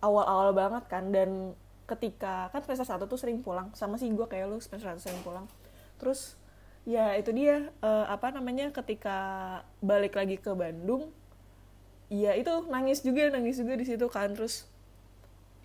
awal-awal 0.05 0.53
banget 0.53 0.85
kan 0.85 1.09
dan 1.09 1.57
ketika 1.89 2.53
kan 2.53 2.61
semester 2.61 2.85
satu 2.85 3.09
tuh 3.09 3.17
sering 3.17 3.41
pulang 3.41 3.73
sama 3.73 3.97
sih 3.97 4.13
gue 4.13 4.27
kayak 4.29 4.45
lu 4.45 4.61
semester 4.61 4.93
satu 4.93 5.01
sering 5.01 5.21
pulang. 5.25 5.49
Terus 5.97 6.37
ya 6.85 7.17
itu 7.17 7.33
dia 7.33 7.73
eh, 7.81 8.05
apa 8.05 8.29
namanya 8.29 8.69
ketika 8.69 9.17
balik 9.81 10.13
lagi 10.13 10.37
ke 10.37 10.53
Bandung 10.53 11.09
ya 12.07 12.31
itu 12.39 12.49
nangis 12.71 13.03
juga 13.03 13.27
nangis 13.31 13.59
juga 13.59 13.73
di 13.75 13.85
situ 13.87 14.05
kan. 14.07 14.31
Terus 14.33 14.67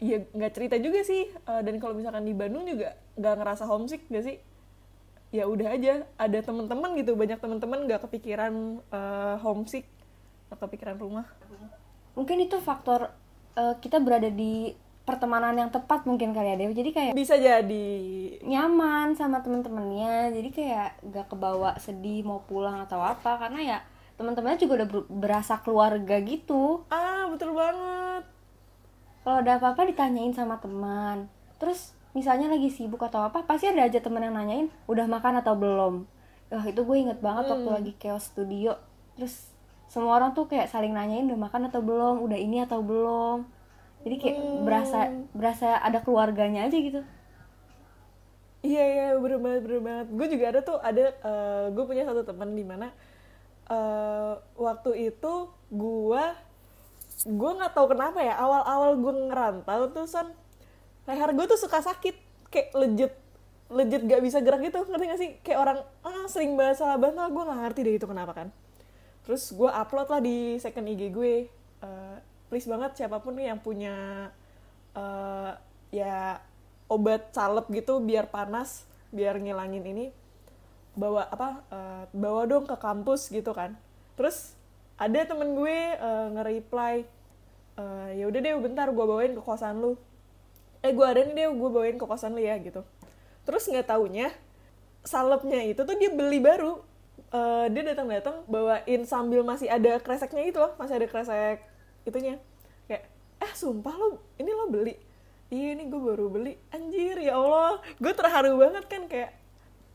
ya 0.03 0.23
nggak 0.23 0.53
cerita 0.53 0.77
juga 0.79 1.01
sih. 1.07 1.31
Eh, 1.31 1.61
dan 1.63 1.75
kalau 1.79 1.95
misalkan 1.95 2.27
di 2.27 2.35
Bandung 2.35 2.67
juga 2.67 2.99
nggak 3.19 3.35
ngerasa 3.39 3.65
homesick 3.69 4.07
gak 4.11 4.25
sih? 4.27 4.37
Ya 5.33 5.49
udah 5.49 5.73
aja 5.73 6.05
ada 6.21 6.39
teman-teman 6.45 6.93
gitu 7.01 7.17
banyak 7.17 7.41
teman-teman 7.41 7.89
nggak 7.89 8.05
kepikiran 8.09 8.83
eh, 8.93 9.37
homesick 9.41 9.87
nggak 10.51 10.61
kepikiran 10.61 10.97
rumah. 11.01 11.27
Mungkin 12.13 12.45
itu 12.45 12.61
faktor 12.61 13.09
eh, 13.57 13.75
kita 13.81 14.03
berada 14.03 14.29
di 14.29 14.77
pertemanan 15.03 15.59
yang 15.59 15.71
tepat 15.71 16.07
mungkin 16.07 16.31
kali 16.31 16.55
ya 16.55 16.71
jadi 16.71 16.91
kayak 16.95 17.13
bisa 17.19 17.35
jadi. 17.35 17.91
nyaman 18.47 19.19
sama 19.19 19.43
temen-temennya 19.43 20.31
jadi 20.31 20.49
kayak 20.55 20.91
gak 21.11 21.27
kebawa 21.27 21.75
sedih 21.83 22.23
mau 22.23 22.43
pulang 22.47 22.87
atau 22.87 23.03
apa 23.03 23.39
karena 23.39 23.61
ya 23.61 23.79
teman-temannya 24.23 24.63
juga 24.63 24.73
udah 24.79 24.89
ber- 24.89 25.11
berasa 25.11 25.59
keluarga 25.59 26.23
gitu. 26.23 26.87
Ah 26.89 27.27
betul 27.27 27.51
banget. 27.53 28.23
Kalau 29.23 29.39
ada 29.43 29.59
apa-apa 29.59 29.83
ditanyain 29.85 30.31
sama 30.31 30.63
teman. 30.63 31.27
Terus 31.59 31.91
misalnya 32.15 32.47
lagi 32.47 32.71
sibuk 32.71 33.03
atau 33.03 33.27
apa 33.27 33.43
pasti 33.43 33.67
ada 33.67 33.83
aja 33.83 33.99
temen 33.99 34.23
yang 34.23 34.39
nanyain 34.39 34.71
udah 34.87 35.11
makan 35.11 35.43
atau 35.43 35.59
belum? 35.59 36.07
Wah 36.49 36.65
itu 36.65 36.81
gue 36.81 36.97
inget 36.97 37.19
banget 37.19 37.51
waktu 37.51 37.67
Hmm. 37.67 37.77
lagi 37.83 37.93
chaos 37.99 38.31
studio. 38.31 38.79
Terus 39.19 39.51
semua 39.91 40.17
orang 40.17 40.33
tuh 40.33 40.47
kayak 40.47 40.71
saling 40.71 40.95
nanyain 40.95 41.27
udah 41.27 41.41
makan 41.51 41.67
atau 41.67 41.83
belum? 41.83 42.23
Udah 42.23 42.39
ini 42.39 42.63
atau 42.63 42.79
belum? 42.81 43.43
Jadi 44.03 44.17
kayak 44.19 44.37
Hmm. 44.39 44.63
berasa 44.63 44.99
berasa 45.35 45.69
ada 45.79 45.99
keluarganya 45.99 46.67
aja 46.67 46.79
gitu. 46.79 47.03
Iya 48.63 48.83
iya 48.87 49.07
bener 49.19 49.43
banget 49.43 49.61
bener 49.67 49.81
banget. 49.83 50.07
Gue 50.15 50.27
juga 50.31 50.45
ada 50.55 50.61
tuh 50.63 50.79
ada 50.79 51.05
gue 51.71 51.85
punya 51.87 52.07
satu 52.07 52.23
teman 52.23 52.55
di 52.55 52.63
mana 52.63 52.91
eh, 53.73 54.33
waktu 54.61 54.91
itu 55.09 55.33
gue 55.73 56.25
gue 57.23 57.51
nggak 57.57 57.73
tahu 57.73 57.87
kenapa 57.97 58.19
ya 58.21 58.37
awal-awal 58.37 58.99
gue 58.99 59.15
ngerantau 59.31 59.83
tuh 59.95 60.07
son 60.11 60.29
leher 61.09 61.31
gue 61.33 61.47
tuh 61.49 61.59
suka 61.59 61.81
sakit 61.81 62.17
kayak 62.53 62.69
legit 62.77 63.13
legit 63.73 64.05
gak 64.05 64.21
bisa 64.21 64.45
gerak 64.45 64.61
gitu 64.69 64.85
ngerti 64.85 65.05
gak 65.09 65.21
sih? 65.21 65.31
Kayak 65.41 65.59
orang 65.65 65.79
ah 66.05 66.29
sering 66.29 66.53
banget 66.61 66.85
salah 66.85 67.01
gue 67.01 67.43
nggak 67.49 67.61
ngerti 67.65 67.81
deh 67.89 67.95
itu 67.97 68.05
kenapa 68.05 68.37
kan. 68.37 68.49
Terus 69.25 69.49
gue 69.57 69.71
upload 69.71 70.09
lah 70.13 70.21
di 70.21 70.61
second 70.61 70.85
IG 70.93 71.09
gue 71.09 71.49
Eh, 71.83 72.17
please 72.47 72.71
banget 72.71 72.95
siapa 72.95 73.19
pun 73.19 73.35
nih 73.35 73.51
yang 73.51 73.59
punya 73.59 73.95
eh, 74.95 75.53
ya 75.91 76.39
obat 76.87 77.35
salep 77.35 77.67
gitu 77.75 77.99
biar 77.99 78.31
panas 78.31 78.87
biar 79.11 79.43
ngilangin 79.43 79.83
ini 79.83 80.07
bawa 80.93 81.25
apa 81.33 81.49
eh, 81.73 82.05
bawa 82.13 82.45
dong 82.45 82.65
ke 82.69 82.77
kampus 82.77 83.33
gitu 83.33 83.53
kan. 83.57 83.77
Terus 84.17 84.53
ada 85.01 85.25
temen 85.25 85.57
gue 85.57 85.79
eh, 85.97 86.27
nge-reply 86.37 86.95
eh, 87.81 88.09
ya 88.21 88.25
udah 88.29 88.41
deh 88.41 88.53
bentar 88.61 88.87
gue 88.93 89.05
bawain 89.05 89.33
ke 89.33 89.43
kosan 89.43 89.81
lu. 89.81 89.97
Eh 90.85 90.93
gue 90.93 91.07
ada 91.07 91.25
nih 91.25 91.35
deh 91.35 91.47
gue 91.49 91.71
bawain 91.73 91.97
ke 91.97 92.05
kosan 92.05 92.37
lu 92.37 92.43
ya 92.45 92.57
gitu. 92.61 92.85
Terus 93.49 93.65
nggak 93.67 93.89
taunya 93.89 94.31
salepnya 95.03 95.61
itu 95.67 95.83
tuh 95.83 95.97
dia 95.97 96.13
beli 96.13 96.39
baru. 96.39 96.85
Eh, 97.33 97.67
dia 97.73 97.83
datang-datang 97.97 98.45
bawain 98.45 99.03
sambil 99.09 99.41
masih 99.41 99.73
ada 99.73 99.97
kreseknya 99.99 100.45
itu 100.45 100.59
loh 100.61 100.77
masih 100.77 101.01
ada 101.01 101.07
kresek 101.09 101.65
itunya. 102.05 102.37
Kayak 102.85 103.09
eh 103.41 103.53
sumpah 103.57 103.95
lo 103.97 104.21
ini 104.37 104.51
lo 104.53 104.69
beli? 104.69 104.95
Iya 105.49 105.77
ini 105.77 105.89
gue 105.89 106.01
baru 106.01 106.29
beli. 106.29 106.61
Anjir 106.69 107.17
ya 107.17 107.41
allah. 107.41 107.81
Gue 107.97 108.13
terharu 108.13 108.61
banget 108.61 108.85
kan 108.89 109.09
kayak 109.09 109.42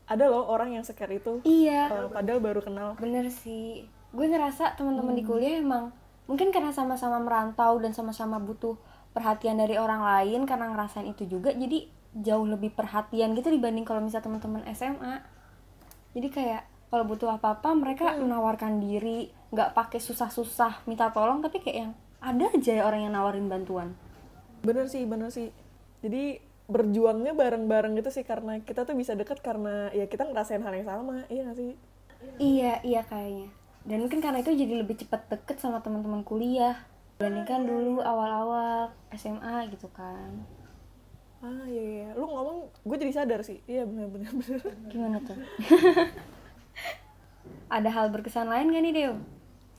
ada 0.08 0.24
loh 0.26 0.48
orang 0.48 0.74
yang 0.74 0.84
sekar 0.84 1.12
itu. 1.12 1.44
Iya. 1.44 1.92
Eh, 1.92 2.08
padahal 2.08 2.40
baru 2.40 2.60
kenal. 2.64 2.96
Bener 2.96 3.28
sih. 3.28 3.84
Gue 4.10 4.26
ngerasa 4.26 4.74
teman-teman 4.74 5.12
di 5.12 5.22
kuliah 5.22 5.60
emang 5.60 5.92
mungkin 6.28 6.52
karena 6.52 6.72
sama-sama 6.72 7.20
merantau 7.20 7.80
dan 7.80 7.96
sama-sama 7.96 8.36
butuh 8.36 8.76
perhatian 9.16 9.56
dari 9.56 9.80
orang 9.80 10.04
lain 10.04 10.44
karena 10.44 10.68
ngerasain 10.68 11.08
itu 11.08 11.24
juga 11.24 11.56
jadi 11.56 11.88
jauh 12.12 12.44
lebih 12.44 12.76
perhatian 12.76 13.32
gitu 13.32 13.48
dibanding 13.48 13.88
kalau 13.88 14.04
misalnya 14.04 14.28
teman-teman 14.28 14.62
SMA 14.76 15.24
jadi 16.12 16.28
kayak 16.28 16.62
kalau 16.88 17.04
butuh 17.04 17.32
apa-apa 17.32 17.72
mereka 17.76 18.16
menawarkan 18.16 18.80
diri 18.80 19.32
nggak 19.52 19.72
pakai 19.76 20.00
susah-susah 20.00 20.84
minta 20.88 21.08
tolong 21.12 21.40
tapi 21.40 21.60
kayak 21.60 21.78
yang 21.88 21.92
ada 22.18 22.44
aja 22.50 22.72
ya 22.80 22.82
orang 22.84 23.06
yang 23.06 23.14
nawarin 23.14 23.46
bantuan. 23.46 23.94
Bener 24.64 24.88
sih 24.90 25.04
bener 25.06 25.30
sih. 25.30 25.54
Jadi 26.02 26.40
berjuangnya 26.68 27.32
bareng-bareng 27.32 27.96
gitu 27.96 28.12
sih 28.12 28.28
karena 28.28 28.60
kita 28.60 28.84
tuh 28.84 28.92
bisa 28.92 29.16
deket 29.16 29.40
karena 29.40 29.88
ya 29.96 30.04
kita 30.04 30.28
ngerasain 30.28 30.60
hal 30.60 30.76
yang 30.76 30.84
sama 30.84 31.24
iya 31.32 31.48
gak 31.48 31.56
sih 31.56 31.72
Iya, 32.38 32.82
iya 32.82 33.00
kayaknya. 33.06 33.46
Dan 33.86 34.02
mungkin 34.02 34.18
karena 34.18 34.42
itu 34.42 34.50
jadi 34.50 34.82
lebih 34.82 34.98
cepat 34.98 35.30
deket 35.30 35.62
sama 35.62 35.78
teman-teman 35.78 36.26
kuliah. 36.26 36.74
Dibandingkan 37.18 37.62
dulu 37.62 38.02
awal-awal 38.02 38.90
SMA 39.14 39.70
gitu 39.70 39.86
kan. 39.90 40.46
ah 41.38 41.62
iya 41.70 42.02
iya 42.02 42.08
lu 42.18 42.26
ngomong 42.26 42.66
gue 42.82 42.96
jadi 42.98 43.22
sadar 43.22 43.46
sih 43.46 43.62
iya 43.70 43.86
bener 43.86 44.10
Gimana 44.90 45.22
tuh? 45.22 45.38
Ada 47.78 47.94
hal 47.94 48.10
berkesan 48.10 48.50
lain 48.50 48.74
gak 48.74 48.82
nih, 48.82 48.94
Dew? 48.98 49.14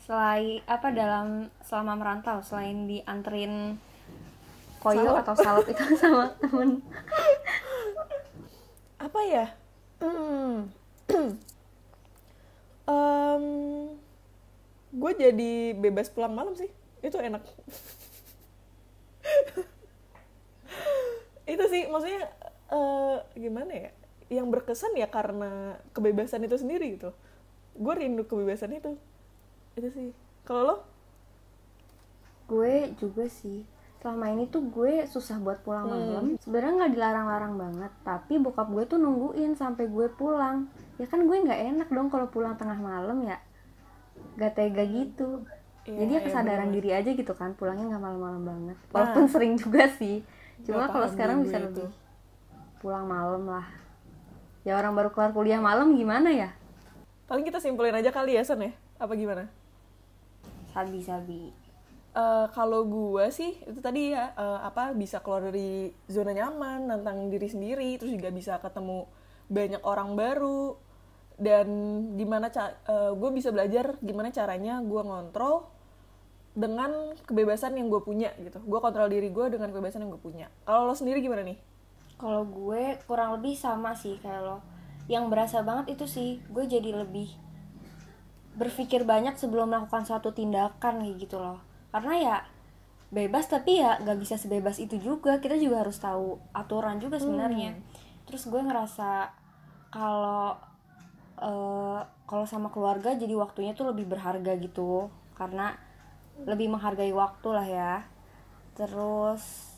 Selain 0.08 0.63
apa 0.63 0.95
dalam 0.95 1.52
selama 1.60 1.99
merantau 1.99 2.39
selain 2.39 2.88
dianterin 2.88 3.75
koyo 4.80 5.12
Salep. 5.12 5.22
atau 5.24 5.36
salep 5.36 5.65
itu 5.72 5.84
sama 6.02 6.32
temen. 6.39 6.80
Apa 9.00 9.20
ya? 9.28 9.46
Hmm. 10.00 10.72
Em, 12.89 13.46
gue 14.89 15.12
jadi 15.13 15.78
bebas 15.78 16.10
pulang 16.10 16.34
malam 16.34 16.58
sih. 16.58 16.72
Itu 17.06 17.22
enak. 17.22 17.44
Itu 21.50 21.63
sih 21.70 21.86
maksudnya 21.89 22.30
eh, 22.74 23.18
gimana 23.38 23.72
ya? 23.74 23.92
Yang 24.30 24.48
berkesan 24.54 24.94
ya 24.98 25.10
karena 25.10 25.78
kebebasan 25.94 26.46
itu 26.46 26.58
sendiri 26.58 26.98
gitu. 26.98 27.10
Gue 27.74 27.94
rindu 27.98 28.26
kebebasan 28.30 28.78
itu. 28.78 28.94
Itu 29.74 29.89
sih. 29.89 30.10
Kalau 30.46 30.62
lo? 30.65 30.76
Gue 32.50 32.94
juga 32.98 33.26
sih 33.30 33.65
selama 34.00 34.32
ini 34.32 34.48
tuh 34.48 34.64
gue 34.64 35.04
susah 35.12 35.38
buat 35.44 35.60
pulang 35.60 35.92
malam. 35.92 36.40
Sebenarnya 36.40 36.74
nggak 36.84 36.94
dilarang-larang 36.96 37.54
banget 37.60 37.92
tapi 38.08 38.40
bokap 38.40 38.72
gue 38.72 38.84
tuh 38.88 39.00
nungguin 39.00 39.60
sampai 39.60 39.92
gue 39.92 40.08
pulang. 40.16 40.72
Ya 40.96 41.06
kan 41.08 41.28
gue 41.28 41.36
nggak 41.36 41.62
enak 41.76 41.88
dong 41.92 42.08
kalau 42.08 42.32
pulang 42.32 42.56
tengah 42.56 42.80
malam 42.80 43.28
ya. 43.28 43.38
Gak 44.40 44.56
tega 44.56 44.84
gitu. 44.88 45.44
Iya, 45.84 46.06
jadi 46.06 46.12
ya 46.12 46.20
iya, 46.20 46.26
kesadaran 46.28 46.70
diri 46.72 46.90
aja 46.96 47.10
gitu 47.12 47.34
kan 47.36 47.56
pulangnya 47.56 47.92
nggak 47.96 48.04
malam-malam 48.04 48.44
banget. 48.44 48.78
Walaupun 48.96 49.26
sering 49.28 49.54
juga 49.60 49.92
sih. 50.00 50.24
Cuma 50.64 50.88
kalau 50.88 51.08
sekarang 51.12 51.44
bisa 51.44 51.60
itu. 51.60 51.68
lebih 51.68 51.88
pulang 52.80 53.04
malam 53.04 53.44
lah. 53.48 53.68
Ya 54.64 54.80
orang 54.80 54.96
baru 54.96 55.12
keluar 55.12 55.32
kuliah 55.36 55.60
malam 55.60 55.96
gimana 55.96 56.32
ya? 56.32 56.56
Paling 57.28 57.44
kita 57.44 57.60
simpulin 57.60 57.96
aja 57.96 58.12
kali 58.16 58.40
ya 58.40 58.44
Son 58.48 58.64
ya? 58.64 58.72
Apa 58.96 59.16
gimana? 59.16 59.52
Sabi-sabi 60.72 61.52
Eh, 62.10 62.48
kalau 62.58 62.89
gue 62.89 63.30
sih 63.30 63.54
itu 63.69 63.80
tadi 63.86 64.17
ya 64.17 64.34
eh, 64.34 64.60
apa 64.65 64.98
bisa 64.98 65.22
keluar 65.22 65.45
dari 65.45 65.93
zona 66.10 66.34
nyaman 66.34 66.89
tentang 66.89 67.30
diri 67.30 67.45
sendiri 67.45 67.89
terus 68.02 68.17
juga 68.17 68.34
bisa 68.34 68.58
ketemu 68.58 69.06
banyak 69.45 69.82
orang 69.86 70.17
baru 70.17 70.74
dan 71.39 71.67
gimana 72.19 72.52
ca 72.52 72.76
gue 73.15 73.30
bisa 73.32 73.50
belajar 73.56 73.95
gimana 74.04 74.28
caranya 74.28 74.84
gue 74.84 75.02
ngontrol 75.02 75.72
dengan 76.52 77.15
kebebasan 77.24 77.80
yang 77.80 77.88
gue 77.88 78.02
punya 78.04 78.36
gitu 78.43 78.60
gue 78.60 78.80
kontrol 78.84 79.08
diri 79.08 79.32
gue 79.32 79.45
dengan 79.48 79.72
kebebasan 79.72 80.04
yang 80.04 80.12
gue 80.12 80.19
punya 80.19 80.52
kalau 80.67 80.91
lo 80.91 80.93
sendiri 80.93 81.24
gimana 81.24 81.48
nih 81.48 81.58
Kalau 82.19 82.43
gue 82.43 83.00
kurang 83.08 83.39
lebih 83.39 83.56
sama 83.56 83.95
sih 83.95 84.19
kayak 84.19 84.43
lo. 84.43 84.60
Yang 85.08 85.26
berasa 85.32 85.63
banget 85.63 85.95
itu 85.95 86.04
sih, 86.04 86.43
gue 86.52 86.67
jadi 86.67 86.91
lebih 86.91 87.32
berpikir 88.60 89.08
banyak 89.08 89.39
sebelum 89.39 89.72
melakukan 89.72 90.04
suatu 90.04 90.36
tindakan 90.36 91.00
gitu 91.15 91.39
loh. 91.39 91.63
Karena 91.89 92.13
ya 92.17 92.38
bebas 93.10 93.49
tapi 93.49 93.82
ya 93.82 93.97
gak 94.02 94.19
bisa 94.21 94.38
sebebas 94.38 94.78
itu 94.78 94.97
juga. 95.02 95.41
Kita 95.41 95.58
juga 95.58 95.82
harus 95.86 95.97
tahu 95.97 96.38
aturan 96.54 97.02
juga 97.02 97.17
sebenarnya. 97.17 97.78
Terus 98.30 98.45
gue 98.47 98.62
ngerasa 98.62 99.34
kalau 99.89 100.58
eh, 101.41 102.02
kalau 102.30 102.45
sama 102.45 102.69
keluarga 102.69 103.17
jadi 103.17 103.34
waktunya 103.34 103.73
tuh 103.73 103.89
lebih 103.89 104.06
berharga 104.06 104.54
gitu. 104.62 105.10
Karena 105.34 105.73
lebih 106.45 106.71
menghargai 106.71 107.12
waktu 107.12 107.49
lah 107.52 107.67
ya. 107.67 107.93
Terus 108.78 109.69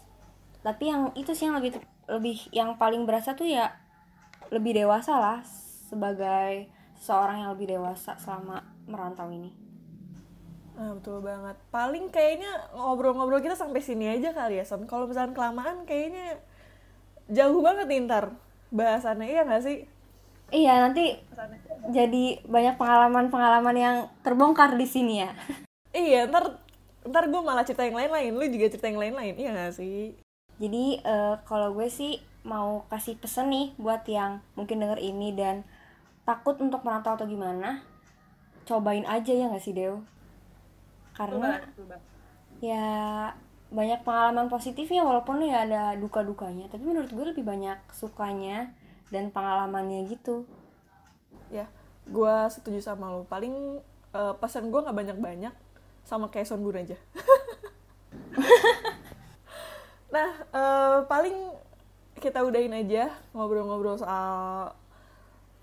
tapi 0.62 0.94
yang 0.94 1.10
itu 1.18 1.34
sih 1.34 1.50
yang 1.50 1.58
lebih 1.58 1.82
lebih 2.06 2.38
yang 2.54 2.78
paling 2.78 3.08
berasa 3.10 3.34
tuh 3.34 3.50
ya 3.50 3.74
lebih 4.54 4.78
dewasa 4.78 5.18
lah 5.18 5.40
sebagai 5.90 6.70
seorang 7.02 7.42
yang 7.42 7.50
lebih 7.58 7.78
dewasa 7.78 8.14
selama 8.22 8.62
merantau 8.86 9.32
ini 9.34 9.71
Ah, 10.82 10.98
betul 10.98 11.22
banget. 11.22 11.54
Paling 11.70 12.10
kayaknya 12.10 12.74
ngobrol-ngobrol 12.74 13.38
kita 13.38 13.54
sampai 13.54 13.86
sini 13.86 14.10
aja 14.10 14.34
kali 14.34 14.58
ya, 14.58 14.66
Son. 14.66 14.90
Kalau 14.90 15.06
misalnya 15.06 15.38
kelamaan 15.38 15.86
kayaknya 15.86 16.42
jauh 17.30 17.62
banget 17.62 17.86
nih 17.86 18.02
ntar 18.10 18.34
bahasannya, 18.74 19.30
iya 19.30 19.46
nggak 19.46 19.62
sih? 19.62 19.86
Iya, 20.50 20.90
nanti 20.90 21.22
jadi 21.94 22.42
banyak 22.50 22.82
pengalaman-pengalaman 22.82 23.78
yang 23.78 23.96
terbongkar 24.26 24.74
di 24.74 24.90
sini 24.90 25.22
ya. 25.22 25.32
iya 25.94 26.26
ntar 26.28 26.58
ntar 27.04 27.28
gue 27.28 27.42
malah 27.44 27.66
cerita 27.68 27.84
yang 27.84 27.98
lain-lain 27.98 28.32
lu 28.32 28.46
juga 28.48 28.72
cerita 28.72 28.88
yang 28.88 29.02
lain-lain 29.02 29.36
iya 29.36 29.52
gak 29.52 29.76
sih 29.76 30.16
Jadi 30.62 31.02
eh, 31.02 31.36
kalau 31.50 31.74
gue 31.74 31.90
sih 31.90 32.22
mau 32.46 32.86
kasih 32.90 33.18
pesan 33.18 33.50
nih 33.50 33.68
buat 33.82 34.06
yang 34.06 34.46
mungkin 34.54 34.78
denger 34.82 35.02
ini 35.02 35.34
dan 35.34 35.66
takut 36.22 36.58
untuk 36.62 36.86
merantau 36.86 37.18
atau 37.18 37.26
gimana, 37.26 37.82
cobain 38.70 39.06
aja 39.10 39.34
ya 39.34 39.50
nggak 39.50 39.64
sih 39.66 39.74
Dew? 39.74 40.06
Karena 41.16 41.60
ya 42.64 42.88
banyak 43.72 44.04
pengalaman 44.04 44.52
positifnya 44.52 45.02
walaupun 45.08 45.44
ya 45.44 45.64
ada 45.64 45.96
duka-dukanya, 45.96 46.68
tapi 46.68 46.84
menurut 46.84 47.12
gue 47.12 47.26
lebih 47.32 47.48
banyak 47.48 47.80
sukanya 47.96 48.72
dan 49.12 49.32
pengalamannya 49.32 50.08
gitu. 50.12 50.48
ya 51.52 51.68
gue 52.08 52.36
setuju 52.48 52.80
sama 52.80 53.12
lu 53.12 53.28
paling 53.28 53.84
eh, 54.16 54.34
pesan 54.40 54.72
gue 54.72 54.80
nggak 54.80 54.96
banyak-banyak 54.96 55.54
sama 56.08 56.32
kayak 56.32 56.48
Sonbun 56.48 56.80
aja. 56.80 56.96
Nah 60.12 60.30
eh, 60.52 60.98
paling 61.08 61.36
kita 62.20 62.44
udahin 62.44 62.76
aja 62.76 63.16
ngobrol-ngobrol 63.34 63.98
soal 63.98 64.76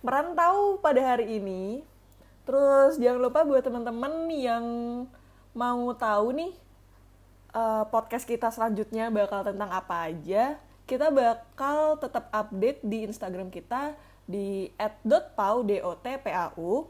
merantau 0.01 0.81
pada 0.81 1.15
hari 1.15 1.39
ini. 1.39 1.85
Terus 2.49 2.97
jangan 2.97 3.21
lupa 3.29 3.45
buat 3.45 3.61
teman-teman 3.61 4.33
yang 4.33 4.65
mau 5.59 5.91
tahu 5.91 6.31
nih 6.39 6.53
eh, 7.51 7.85
podcast 7.91 8.23
kita 8.23 8.55
selanjutnya 8.55 9.11
bakal 9.11 9.43
tentang 9.43 9.75
apa 9.75 10.07
aja 10.07 10.55
kita 10.87 11.11
bakal 11.11 11.99
tetap 11.99 12.31
update 12.31 12.87
di 12.87 13.11
Instagram 13.11 13.51
kita 13.51 13.99
di 14.23 14.71
@dotpau 15.03 15.67
d 15.67 15.83
o 15.83 15.99
t 15.99 16.07
p 16.23 16.31
a 16.31 16.55
u 16.55 16.87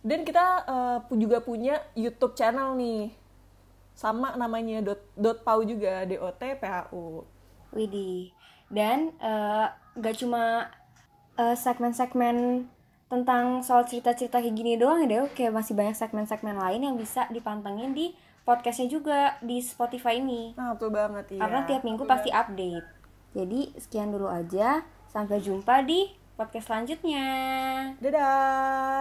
dan 0.00 0.24
kita 0.24 0.64
pu- 1.10 1.18
juga 1.20 1.44
punya 1.44 1.84
YouTube 1.92 2.32
channel 2.32 2.72
nih 2.78 3.12
sama 3.98 4.38
namanya 4.38 4.78
dot, 4.78 5.02
dot 5.18 5.42
pau 5.42 5.58
juga 5.66 6.06
d 6.06 6.16
o 6.16 6.30
t 6.30 6.54
p 6.54 6.62
a 6.64 6.86
u 6.94 7.26
Widih. 7.74 8.32
Dan 8.70 9.12
eh, 9.20 9.66
gak 9.98 10.16
cuma 10.22 10.70
eh, 11.36 11.56
segmen-segmen 11.58 12.64
tentang 13.08 13.64
soal 13.64 13.88
cerita-cerita 13.88 14.40
kayak 14.40 14.54
gini 14.54 14.76
doang 14.76 15.04
ya 15.04 15.08
Dew. 15.08 15.24
Kayak 15.32 15.52
masih 15.56 15.72
banyak 15.74 15.96
segmen-segmen 15.96 16.56
lain 16.56 16.80
yang 16.84 16.96
bisa 16.96 17.24
dipantengin 17.32 17.96
di 17.96 18.12
podcastnya 18.44 18.88
juga 18.88 19.36
di 19.44 19.60
Spotify 19.60 20.20
ini. 20.20 20.56
nah 20.56 20.72
betul 20.72 20.88
banget 20.88 21.36
iya 21.36 21.40
Karena 21.44 21.60
tiap 21.68 21.82
minggu 21.84 22.04
pasti 22.08 22.32
update. 22.32 22.86
Jadi 23.36 23.60
sekian 23.76 24.08
dulu 24.08 24.28
aja. 24.28 24.84
Sampai 25.08 25.40
jumpa 25.40 25.84
di 25.88 26.08
podcast 26.36 26.68
selanjutnya. 26.68 27.26
dadah 27.98 28.98